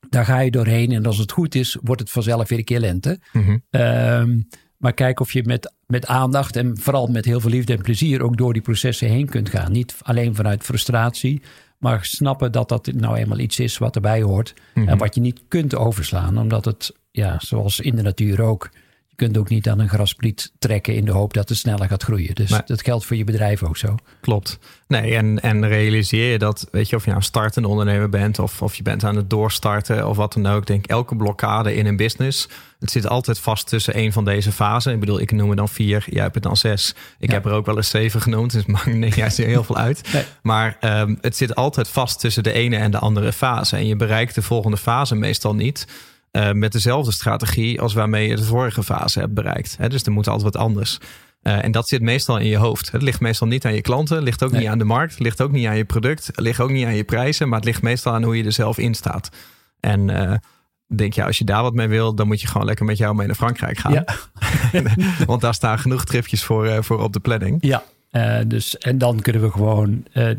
Daar 0.09 0.25
ga 0.25 0.39
je 0.39 0.51
doorheen 0.51 0.91
en 0.91 1.05
als 1.05 1.17
het 1.17 1.31
goed 1.31 1.55
is, 1.55 1.77
wordt 1.81 2.01
het 2.01 2.09
vanzelf 2.09 2.49
weer 2.49 2.57
een 2.57 2.63
keer 2.63 2.79
lente. 2.79 3.19
Mhm. 3.33 3.57
Ehm, 3.69 4.39
maar 4.77 4.93
kijk 4.93 5.19
of 5.19 5.33
je 5.33 5.43
met, 5.43 5.73
met 5.85 6.07
aandacht 6.07 6.55
en 6.55 6.77
vooral 6.77 7.07
met 7.07 7.25
heel 7.25 7.39
veel 7.39 7.49
liefde 7.49 7.73
en 7.73 7.81
plezier 7.81 8.21
ook 8.21 8.37
door 8.37 8.53
die 8.53 8.61
processen 8.61 9.09
heen 9.09 9.29
kunt 9.29 9.49
gaan. 9.49 9.71
Niet 9.71 9.95
alleen 10.01 10.35
vanuit 10.35 10.63
frustratie, 10.63 11.41
maar 11.77 12.05
snappen 12.05 12.51
dat 12.51 12.69
dat 12.69 12.91
nou 12.93 13.17
eenmaal 13.17 13.39
iets 13.39 13.59
is 13.59 13.77
wat 13.77 13.95
erbij 13.95 14.21
hoort. 14.21 14.53
En 14.73 14.83
mhm. 14.83 14.97
wat 14.97 15.15
je 15.15 15.21
niet 15.21 15.41
kunt 15.47 15.75
overslaan, 15.75 16.37
omdat 16.37 16.65
het, 16.65 16.95
ja, 17.11 17.39
zoals 17.39 17.79
in 17.79 17.95
de 17.95 18.01
natuur 18.01 18.41
ook, 18.41 18.69
kunt 19.19 19.37
ook 19.37 19.49
niet 19.49 19.69
aan 19.69 19.79
een 19.79 19.89
graspriet 19.89 20.51
trekken 20.59 20.95
in 20.95 21.05
de 21.05 21.11
hoop 21.11 21.33
dat 21.33 21.49
het 21.49 21.57
sneller 21.57 21.87
gaat 21.87 22.03
groeien. 22.03 22.35
Dus 22.35 22.49
dat 22.65 22.83
geldt 22.83 23.05
voor 23.05 23.15
je 23.15 23.23
bedrijf 23.23 23.63
ook 23.63 23.77
zo. 23.77 23.95
Klopt. 24.21 24.59
Nee, 24.87 25.15
en, 25.15 25.39
en 25.41 25.67
realiseer 25.67 26.31
je 26.31 26.37
dat, 26.37 26.67
weet 26.71 26.89
je, 26.89 26.95
of 26.95 27.01
je 27.01 27.07
nou 27.09 27.19
een 27.21 27.27
startende 27.27 27.67
ondernemer 27.67 28.09
bent 28.09 28.39
of, 28.39 28.61
of 28.61 28.75
je 28.75 28.83
bent 28.83 29.03
aan 29.03 29.15
het 29.15 29.29
doorstarten 29.29 30.07
of 30.07 30.17
wat 30.17 30.33
dan 30.33 30.45
ook. 30.47 30.65
Denk 30.65 30.85
elke 30.87 31.15
blokkade 31.15 31.75
in 31.75 31.85
een 31.85 31.95
business, 31.95 32.47
het 32.79 32.91
zit 32.91 33.07
altijd 33.07 33.39
vast 33.39 33.67
tussen 33.67 33.97
een 33.97 34.13
van 34.13 34.25
deze 34.25 34.51
fasen. 34.51 34.93
Ik 34.93 34.99
bedoel, 34.99 35.19
ik 35.19 35.31
noem 35.31 35.49
er 35.49 35.55
dan 35.55 35.69
vier, 35.69 36.05
jij 36.09 36.21
hebt 36.21 36.33
het 36.35 36.43
dan 36.43 36.57
zes. 36.57 36.95
Ik 37.19 37.27
Ja. 37.29 37.33
heb 37.35 37.45
er 37.45 37.51
ook 37.51 37.65
wel 37.65 37.77
eens 37.77 37.89
zeven 37.89 38.21
genoemd, 38.21 38.51
dus 38.51 38.61
het 38.61 38.71
maakt 38.71 38.85
niet 38.85 39.15
juist 39.15 39.37
heel 39.37 39.63
veel 39.63 39.77
uit. 39.77 40.01
Nee. 40.13 40.23
Maar 40.41 40.77
ehm, 40.79 41.15
het 41.21 41.35
zit 41.37 41.55
altijd 41.55 41.87
vast 41.87 42.19
tussen 42.19 42.43
de 42.43 42.51
ene 42.51 42.77
en 42.77 42.91
de 42.91 42.99
andere 42.99 43.33
fase. 43.33 43.75
En 43.75 43.87
je 43.87 43.95
bereikt 43.95 44.35
de 44.35 44.41
volgende 44.41 44.77
fase 44.77 45.15
meestal 45.15 45.55
niet 45.55 45.87
eh, 46.31 46.51
met 46.51 46.71
dezelfde 46.71 47.11
strategie 47.11 47.81
als 47.81 47.93
waarmee 47.93 48.27
je 48.27 48.35
de 48.35 48.43
vorige 48.43 48.83
fase 48.83 49.19
hebt 49.19 49.33
bereikt. 49.33 49.75
Hè, 49.77 49.89
dus 49.89 50.03
er 50.03 50.11
moet 50.11 50.27
altijd 50.27 50.53
wat 50.53 50.61
anders. 50.63 50.97
Eh, 51.41 51.63
en 51.63 51.71
dat 51.71 51.87
zit 51.87 52.01
meestal 52.01 52.37
in 52.37 52.47
je 52.47 52.57
hoofd. 52.57 52.91
Het 52.91 53.01
ligt 53.01 53.19
meestal 53.19 53.47
niet 53.47 53.65
aan 53.65 53.73
je 53.73 53.81
klanten, 53.81 54.23
ligt 54.23 54.43
ook 54.43 54.51
Nee. 54.51 54.59
niet 54.59 54.69
aan 54.69 54.77
de 54.77 54.83
markt, 54.83 55.19
ligt 55.19 55.41
ook 55.41 55.51
niet 55.51 55.67
aan 55.67 55.77
je 55.77 55.85
product, 55.85 56.27
het 56.27 56.39
ligt 56.39 56.59
ook 56.59 56.69
niet 56.69 56.85
aan 56.85 56.95
je 56.95 57.03
prijzen, 57.03 57.47
maar 57.49 57.57
het 57.57 57.67
ligt 57.67 57.81
meestal 57.81 58.13
aan 58.13 58.23
hoe 58.23 58.37
je 58.37 58.43
er 58.43 58.51
zelf 58.51 58.77
in 58.77 58.93
staat. 58.93 59.29
En 59.79 60.09
eh, 60.09 60.37
denk 60.95 61.13
je, 61.13 61.23
als 61.25 61.37
je 61.37 61.43
daar 61.43 61.61
wat 61.61 61.73
mee 61.73 61.87
wil, 61.87 62.15
dan 62.15 62.27
moet 62.27 62.41
je 62.41 62.47
gewoon 62.47 62.67
lekker 62.67 62.85
met 62.85 62.97
jou 62.97 63.15
mee 63.15 63.27
naar 63.27 63.35
Frankrijk 63.35 63.77
gaan. 63.77 63.93
Ja. 63.93 64.05
Want 65.25 65.41
daar 65.41 65.53
staan 65.53 65.79
genoeg 65.79 66.05
tripjes 66.05 66.43
voor, 66.43 66.83
voor 66.83 66.99
op 67.03 67.13
de 67.13 67.19
planning. 67.19 67.57
Ja, 67.61 67.83
eh, 68.09 68.37
dus, 68.47 68.77
en 68.77 68.97
dan 68.97 69.19
kunnen 69.19 69.41
we 69.41 69.51
gewoon 69.51 70.05
eh, 70.11 70.29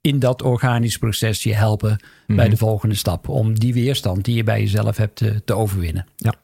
in 0.00 0.18
dat 0.18 0.42
organisch 0.42 0.96
proces 0.96 1.42
je 1.42 1.54
helpen 1.54 1.96
bij 2.26 2.48
de 2.48 2.56
volgende 2.56 2.94
stap. 2.94 3.28
Om 3.28 3.58
die 3.58 3.74
weerstand 3.74 4.24
die 4.24 4.36
je 4.36 4.44
bij 4.44 4.60
jezelf 4.60 4.96
hebt 4.96 5.16
te, 5.16 5.42
te 5.44 5.54
overwinnen. 5.54 6.06
Ja. 6.16 6.34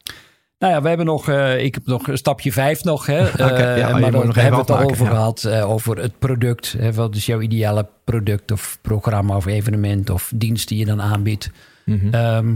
Nou 0.59 0.73
ja, 0.73 0.81
we 0.81 0.87
hebben 0.87 1.05
nog, 1.05 1.29
eh, 1.29 1.63
ik 1.63 1.73
heb 1.73 1.85
nog 1.85 2.09
stapje 2.13 2.51
vijf 2.51 2.83
nog. 2.83 3.05
Hè, 3.05 3.27
Oké, 3.27 3.43
ja, 3.43 3.49
Eh, 3.49 3.87
je 3.87 3.93
maar 3.93 4.11
daar 4.11 4.25
nog 4.25 4.35
hebben 4.35 4.65
we 4.65 4.71
het 4.73 4.81
al 4.81 4.89
over 4.89 5.05
ja. 5.05 5.11
gehad. 5.11 5.43
eh, 5.43 5.69
over 5.69 5.97
het 5.97 6.19
product. 6.19 6.75
Hè, 6.77 6.93
wat 6.93 7.15
is 7.15 7.25
jouw 7.25 7.41
ideale 7.41 7.87
product 8.03 8.51
of 8.51 8.77
programma 8.81 9.35
of 9.35 9.45
evenement 9.45 10.09
of 10.09 10.31
dienst 10.35 10.67
die 10.67 10.77
je 10.77 10.85
dan 10.85 11.01
aanbiedt. 11.01 11.49
Mhm. 11.85 12.13
Ehm, 12.13 12.55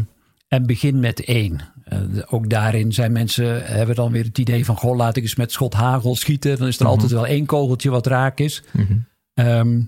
en 0.50 0.66
begin 0.66 1.00
met 1.00 1.24
één. 1.24 1.62
Eh, 1.84 2.00
ook 2.30 2.50
daarin 2.50 2.92
zijn 2.94 3.12
mensen, 3.12 3.66
hebben 3.66 3.96
dan 3.96 4.12
weer 4.12 4.24
het 4.24 4.38
idee 4.38 4.66
van... 4.66 4.76
goh, 4.76 4.96
laat 4.96 5.16
ik 5.16 5.24
eens 5.24 5.36
met 5.36 5.52
schot 5.52 5.74
hagel 5.74 6.16
schieten. 6.16 6.58
Dan 6.58 6.68
is 6.68 6.80
er 6.80 6.86
altijd 6.86 7.12
wel 7.12 7.28
één 7.28 7.46
kogeltje 7.46 7.90
wat 7.90 8.08
raak 8.08 8.40
is. 8.40 8.64
Mhm. 8.72 8.98
Ehm, 9.34 9.82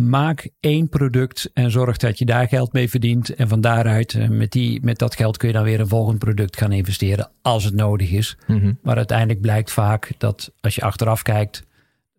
maak 0.00 0.48
één 0.60 0.88
product 0.88 1.50
en 1.54 1.70
zorg 1.70 1.96
dat 1.96 2.18
je 2.18 2.24
daar 2.24 2.48
geld 2.48 2.72
mee 2.72 2.90
verdient. 2.90 3.34
En 3.34 3.48
van 3.48 3.60
daaruit, 3.60 4.14
eh, 4.14 4.28
met, 4.28 4.52
die, 4.52 4.82
met 4.82 4.98
dat 4.98 5.16
geld 5.16 5.36
kun 5.36 5.48
je 5.48 5.54
dan 5.54 5.64
weer 5.64 5.80
een 5.80 5.88
volgend 5.88 6.18
product 6.18 6.56
gaan 6.56 6.72
investeren... 6.72 7.30
als 7.42 7.64
het 7.64 7.74
nodig 7.74 8.10
is. 8.10 8.36
Mhm. 8.46 8.72
Maar 8.82 8.96
uiteindelijk 8.96 9.40
blijkt 9.40 9.70
vaak 9.70 10.12
dat 10.18 10.52
als 10.60 10.74
je 10.74 10.82
achteraf 10.82 11.22
kijkt... 11.22 11.64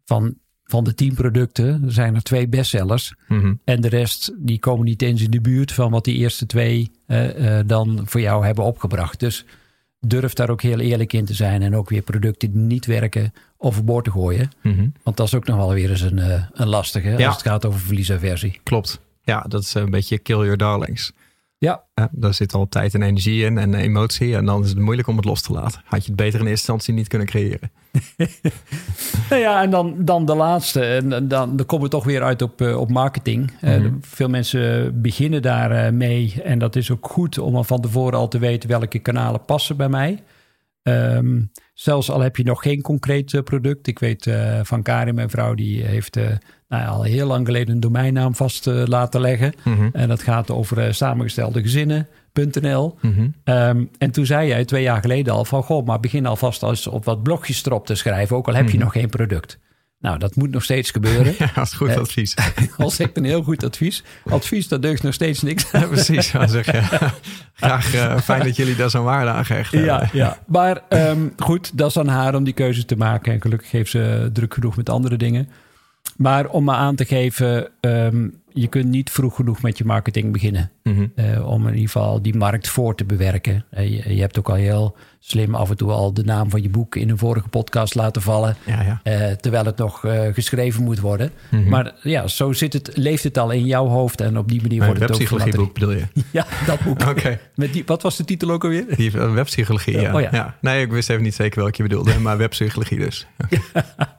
van, 0.05 0.37
van 0.65 0.83
de 0.83 0.93
tien 0.93 1.13
producten 1.13 1.91
zijn 1.91 2.15
er 2.15 2.23
twee 2.23 2.47
bestsellers... 2.47 3.13
Mhm. 3.27 3.53
En 3.63 3.81
de 3.81 3.87
rest, 3.87 4.31
die 4.37 4.59
komen 4.59 4.85
niet 4.85 5.01
eens 5.01 5.21
in 5.21 5.31
de 5.31 5.41
buurt 5.41 5.71
van 5.71 5.91
wat 5.91 6.03
die 6.03 6.15
eerste 6.15 6.45
twee 6.45 6.91
eh, 7.05 7.59
eh, 7.59 7.67
dan 7.67 8.01
voor 8.05 8.21
jou 8.21 8.45
hebben 8.45 8.63
opgebracht. 8.63 9.19
Dus 9.19 9.45
durf 9.99 10.33
daar 10.33 10.49
ook 10.49 10.61
heel 10.61 10.79
eerlijk 10.79 11.13
in 11.13 11.25
te 11.25 11.33
zijn. 11.33 11.61
En 11.61 11.75
ook 11.75 11.89
weer 11.89 12.01
producten 12.01 12.51
die 12.51 12.61
niet 12.61 12.85
werken 12.85 13.33
overboord 13.57 14.03
te 14.03 14.11
gooien. 14.11 14.51
Mhm. 14.61 14.87
Want 15.03 15.17
dat 15.17 15.27
is 15.27 15.35
ook 15.35 15.45
nog 15.45 15.57
wel 15.57 15.73
weer 15.73 15.89
eens 15.89 16.01
een, 16.01 16.19
eh, 16.19 16.43
een 16.53 16.67
lastige 16.67 17.09
Ja. 17.09 17.25
als 17.25 17.35
het 17.35 17.45
gaat 17.45 17.65
over 17.65 17.79
verliesaversie. 17.79 18.59
Klopt. 18.63 18.99
Ja, 19.23 19.45
dat 19.47 19.61
is 19.61 19.73
een 19.73 19.89
beetje 19.89 20.17
kill 20.19 20.37
your 20.37 20.57
darlings. 20.57 21.11
Ja, 21.57 21.83
Ja, 21.93 22.09
daar 22.11 22.33
zit 22.33 22.53
al 22.53 22.67
tijd 22.69 22.93
en 22.93 23.01
energie 23.01 23.45
in 23.45 23.57
en 23.57 23.73
emotie. 23.73 24.35
En 24.35 24.45
dan 24.45 24.63
is 24.63 24.69
het 24.69 24.79
moeilijk 24.79 25.07
om 25.07 25.15
het 25.15 25.25
los 25.25 25.41
te 25.41 25.53
laten. 25.53 25.81
Had 25.85 26.01
je 26.01 26.07
het 26.07 26.15
beter 26.15 26.39
in 26.39 26.45
eerste 26.47 26.49
instantie 26.71 26.93
niet 26.93 27.07
kunnen 27.07 27.27
creëren. 27.27 27.71
Nou 29.29 29.41
ja, 29.41 29.61
en 29.61 29.69
dan, 29.69 29.95
dan 29.97 30.25
de 30.25 30.35
laatste. 30.35 30.81
En 30.85 31.09
dan, 31.09 31.27
dan 31.27 31.65
komen 31.65 31.85
we 31.85 31.91
toch 31.91 32.03
weer 32.03 32.23
uit 32.23 32.41
op, 32.41 32.61
eh, 32.61 32.79
op 32.79 32.89
marketing. 32.89 33.51
Eh, 33.61 33.77
Mhm. 33.77 33.93
veel 34.01 34.29
mensen 34.29 35.01
beginnen 35.01 35.41
daar 35.41 35.71
eh, 35.71 35.91
mee. 35.91 36.33
En 36.43 36.59
dat 36.59 36.75
is 36.75 36.91
ook 36.91 37.07
goed 37.07 37.37
om 37.39 37.55
al 37.55 37.63
van 37.63 37.81
tevoren 37.81 38.19
al 38.19 38.27
te 38.27 38.39
weten 38.39 38.69
welke 38.69 38.99
kanalen 38.99 39.45
passen 39.45 39.77
bij 39.77 39.89
mij. 39.89 40.23
Ehm, 40.85 41.41
zelfs 41.73 42.11
al 42.11 42.19
heb 42.19 42.37
je 42.37 42.43
nog 42.43 42.61
geen 42.61 42.81
concreet 42.81 43.33
eh, 43.33 43.41
product. 43.41 43.87
Ik 43.87 43.99
weet 43.99 44.27
eh, 44.27 44.59
van 44.63 44.81
Karin, 44.81 45.15
mijn 45.15 45.29
vrouw, 45.29 45.53
die 45.53 45.83
heeft 45.83 46.17
eh, 46.17 46.23
nou 46.67 46.83
ja, 46.83 46.87
al 46.87 47.03
heel 47.03 47.27
lang 47.27 47.45
geleden 47.45 47.75
een 47.75 47.79
domeinnaam 47.79 48.35
vast 48.35 48.65
laten 48.65 49.21
leggen. 49.21 49.53
Mhm. 49.63 49.89
En 49.91 50.07
dat 50.07 50.21
gaat 50.21 50.51
over 50.51 50.93
samengestelde 50.93 51.61
gezinnen.nl. 51.61 52.97
Mhm. 53.01 53.27
Ehm, 53.43 53.85
en 53.97 54.11
toen 54.11 54.25
zei 54.25 54.47
jij 54.47 54.65
twee 54.65 54.83
jaar 54.83 55.01
geleden 55.01 55.33
al 55.33 55.45
van... 55.45 55.63
goh, 55.63 55.85
maar 55.85 55.99
begin 55.99 56.25
alvast 56.25 56.63
eens 56.63 56.87
op 56.87 57.05
wat 57.05 57.23
blogjes 57.23 57.65
erop 57.65 57.85
te 57.85 57.95
schrijven... 57.95 58.35
ook 58.35 58.47
al 58.47 58.55
heb 58.55 58.69
je 58.69 58.77
nog 58.77 58.91
geen 58.91 59.09
product. 59.09 59.59
Nou, 60.05 60.17
dat 60.17 60.35
moet 60.35 60.51
nog 60.51 60.63
steeds 60.63 60.91
gebeuren. 60.91 61.33
Ja, 61.55 61.61
is 61.61 61.73
goed 61.73 61.89
Eh, 61.89 61.97
advies. 61.97 62.35
Al 62.77 62.89
zeg 62.89 63.07
ik 63.07 63.17
een 63.17 63.23
heel 63.23 63.43
goed 63.43 63.63
advies. 63.63 64.03
Advies, 64.29 64.67
dat 64.67 64.81
deugt 64.81 65.03
nog 65.03 65.13
steeds 65.13 65.41
niks. 65.41 65.71
Ja, 65.71 65.85
precies. 65.85 66.31
Ja, 66.31 66.47
zeg 66.47 66.65
je. 66.65 66.81
Graag 67.53 67.93
eh, 67.93 68.17
fijn 68.17 68.43
dat 68.43 68.55
jullie 68.55 68.75
daar 68.75 68.89
zo'n 68.89 69.03
waarde 69.03 69.31
aan 69.31 69.45
gehecht 69.45 69.71
hebben. 69.71 69.89
Ja, 69.89 70.09
ja. 70.13 70.37
Maar 70.45 70.81
ehm, 70.89 71.27
goed, 71.37 71.77
dat 71.77 71.89
is 71.89 71.97
aan 71.97 72.07
haar 72.07 72.35
om 72.35 72.43
die 72.43 72.53
keuze 72.53 72.85
te 72.85 72.95
maken. 72.95 73.33
En 73.33 73.41
gelukkig 73.41 73.71
heeft 73.71 73.91
ze 73.91 74.29
druk 74.33 74.53
genoeg 74.53 74.75
met 74.75 74.89
andere 74.89 75.17
dingen. 75.17 75.49
Maar 76.15 76.49
om 76.49 76.63
maar 76.63 76.75
aan 76.77 76.95
te 76.95 77.05
geven... 77.05 77.69
ehm, 77.79 78.27
je 78.55 78.67
kunt 78.67 78.85
niet 78.85 79.09
vroeg 79.09 79.35
genoeg 79.35 79.61
met 79.61 79.77
je 79.77 79.85
marketing 79.85 80.31
beginnen. 80.31 80.71
Mhm. 80.83 81.07
Eh, 81.15 81.47
om 81.47 81.61
in 81.67 81.73
ieder 81.73 81.89
geval 81.89 82.21
die 82.21 82.37
markt 82.37 82.67
voor 82.67 82.95
te 82.95 83.05
bewerken. 83.05 83.65
Eh, 83.69 83.89
je, 83.89 84.15
je 84.15 84.21
hebt 84.21 84.39
ook 84.39 84.49
al 84.49 84.55
heel 84.55 84.95
slim 85.19 85.55
af 85.55 85.69
en 85.69 85.77
toe 85.77 85.91
al 85.91 86.13
de 86.13 86.23
naam 86.23 86.49
van 86.49 86.61
je 86.61 86.69
boek 86.69 86.95
in 86.95 87.09
een 87.09 87.17
vorige 87.17 87.47
podcast 87.47 87.95
laten 87.95 88.21
vallen. 88.21 88.55
Ja, 88.65 88.81
ja. 88.81 88.99
eh, 89.03 89.31
terwijl 89.31 89.65
het 89.65 89.77
nog 89.77 90.03
geschreven 90.33 90.83
moet 90.83 90.99
worden. 90.99 91.31
Mhm. 91.51 91.69
Maar 91.69 91.93
ja, 92.01 92.27
zo 92.27 92.53
zit 92.53 92.73
het, 92.73 92.91
leeft 92.93 93.23
het 93.23 93.37
al 93.37 93.51
in 93.51 93.65
jouw 93.65 93.87
hoofd. 93.87 94.21
En 94.21 94.37
op 94.37 94.49
die 94.49 94.61
manier 94.61 94.79
Mijn 94.79 94.89
wordt 94.89 95.03
het 95.03 95.11
ook 95.11 95.17
webpsychologieboek 95.17 95.73
bedoel 95.73 95.91
je? 95.91 96.05
Ja, 96.31 96.45
dat 96.65 96.79
boek. 96.83 97.07
Oké. 97.17 97.39
Met 97.55 97.73
die, 97.73 97.83
wat 97.85 98.01
was 98.01 98.17
de 98.17 98.25
titel 98.25 98.49
ook 98.49 98.63
alweer? 98.63 98.85
Die 98.95 99.11
webpsychologie, 99.11 99.99
ja. 99.99 100.15
Oh 100.15 100.21
ja. 100.21 100.29
ja. 100.31 100.55
Nee, 100.61 100.81
ik 100.81 100.91
wist 100.91 101.09
even 101.09 101.23
niet 101.23 101.35
zeker 101.35 101.59
welke 101.61 101.83
je 101.83 101.89
bedoelde, 101.89 102.19
maar 102.19 102.37
webpsychologie 102.37 102.99
dus. 102.99 103.27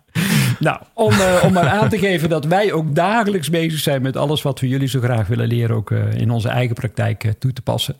Nou, 0.58 0.80
om, 0.92 1.12
eh, 1.12 1.42
om 1.44 1.52
maar 1.52 1.68
aan 1.68 1.88
te 1.88 1.98
geven 1.98 2.28
dat 2.28 2.44
wij 2.44 2.72
ook 2.72 2.94
dagelijks 2.94 3.50
bezig 3.50 3.80
zijn 3.80 4.02
met 4.02 4.16
alles 4.16 4.42
wat 4.42 4.60
we 4.60 4.68
jullie 4.68 4.88
zo 4.88 5.00
graag 5.00 5.26
willen 5.26 5.48
leren, 5.48 5.76
ook 5.76 5.90
eh, 5.90 6.12
in 6.12 6.30
onze 6.30 6.48
eigen 6.48 6.74
praktijk 6.74 7.24
eh, 7.24 7.32
toe 7.38 7.52
te 7.52 7.62
passen. 7.62 7.96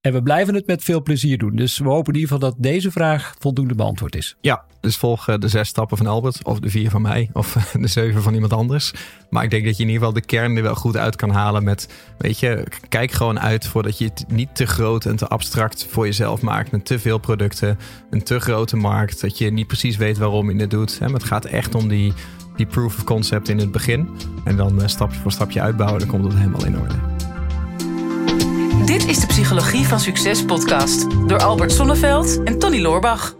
En 0.00 0.12
we 0.12 0.22
blijven 0.22 0.54
het 0.54 0.66
met 0.66 0.82
veel 0.82 1.02
plezier 1.02 1.38
doen. 1.38 1.56
Dus 1.56 1.78
we 1.78 1.88
hopen 1.88 2.12
in 2.12 2.20
ieder 2.20 2.34
geval 2.34 2.50
dat 2.50 2.62
deze 2.62 2.90
vraag 2.90 3.34
voldoende 3.38 3.74
beantwoord 3.74 4.16
is. 4.16 4.36
Ja, 4.40 4.64
dus 4.80 4.96
volg 4.96 5.28
eh, 5.28 5.38
de 5.38 5.48
zes 5.48 5.68
stappen 5.68 5.96
van 5.96 6.06
Albert, 6.06 6.44
of 6.44 6.60
de 6.60 6.70
vier 6.70 6.90
van 6.90 7.02
mij, 7.02 7.30
of 7.32 7.56
eh, 7.56 7.62
de 7.82 7.86
zeven 7.86 8.22
van 8.22 8.34
iemand 8.34 8.52
anders. 8.52 8.92
Maar 9.30 9.44
ik 9.44 9.50
denk 9.50 9.64
dat 9.64 9.76
je 9.76 9.82
in 9.82 9.88
ieder 9.88 10.06
geval 10.06 10.20
de 10.20 10.26
kern 10.26 10.56
er 10.56 10.62
wel 10.62 10.74
goed 10.74 10.96
uit 10.96 11.16
kan 11.16 11.30
halen 11.30 11.64
met, 11.64 11.88
weet 12.18 12.38
je, 12.38 12.66
kijk 12.88 13.12
gewoon 13.12 13.40
uit 13.40 13.66
voordat 13.66 13.98
je 13.98 14.04
het 14.04 14.24
niet 14.28 14.54
te 14.54 14.66
groot 14.66 15.04
en 15.04 15.16
te 15.16 15.28
abstract 15.28 15.86
voor 15.90 16.04
jezelf 16.04 16.40
maakt. 16.40 16.70
Met 16.70 16.84
te 16.84 16.98
veel 16.98 17.18
producten, 17.18 17.78
een 18.10 18.22
te 18.22 18.40
grote 18.40 18.76
markt, 18.76 19.20
dat 19.20 19.38
je 19.38 19.50
niet 19.50 19.66
precies 19.66 19.96
weet 19.96 20.18
waarom 20.18 20.50
je 20.50 20.60
het 20.60 20.70
doet. 20.70 21.00
Maar 21.00 21.10
het 21.10 21.24
gaat 21.24 21.44
echt 21.44 21.74
om 21.74 21.88
die, 21.88 22.12
die 22.56 22.66
proof 22.66 22.96
of 22.96 23.04
concept 23.04 23.48
in 23.48 23.58
het 23.58 23.72
begin. 23.72 24.08
En 24.44 24.56
dan 24.56 24.82
eh, 24.82 24.88
stapje 24.88 25.20
voor 25.20 25.32
stapje 25.32 25.60
uitbouwen, 25.60 26.00
dan 26.00 26.08
komt 26.08 26.24
het 26.24 26.34
helemaal 26.34 26.64
in 26.64 26.78
orde. 26.78 27.17
Dit 28.88 29.06
is 29.06 29.20
de 29.20 29.26
Psychologie 29.26 29.86
van 29.86 30.00
Succes 30.00 30.44
podcast 30.44 31.28
door 31.28 31.38
Albert 31.42 31.72
Sonneveld 31.72 32.42
en 32.44 32.58
Tony 32.58 32.80
Loorbach. 32.80 33.34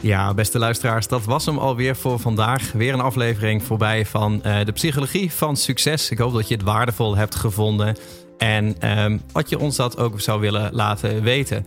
Ja, 0.00 0.34
beste 0.34 0.58
luisteraars, 0.58 1.08
dat 1.08 1.24
was 1.24 1.46
hem 1.46 1.58
alweer 1.58 1.96
voor 1.96 2.18
vandaag. 2.18 2.72
Weer 2.72 2.92
een 2.92 3.00
aflevering 3.00 3.62
voorbij 3.62 4.06
van 4.06 4.42
eh, 4.42 4.64
de 4.64 4.72
psychologie 4.72 5.32
van 5.32 5.56
succes. 5.56 6.10
Ik 6.10 6.18
hoop 6.18 6.32
dat 6.32 6.48
je 6.48 6.54
het 6.54 6.62
waardevol 6.62 7.16
hebt 7.16 7.34
gevonden 7.34 7.96
en 8.38 8.80
ehm, 8.80 9.18
wat 9.32 9.48
je 9.48 9.58
ons 9.58 9.76
dat 9.76 9.98
ook 9.98 10.20
zou 10.20 10.40
willen 10.40 10.74
laten 10.74 11.22
weten. 11.22 11.66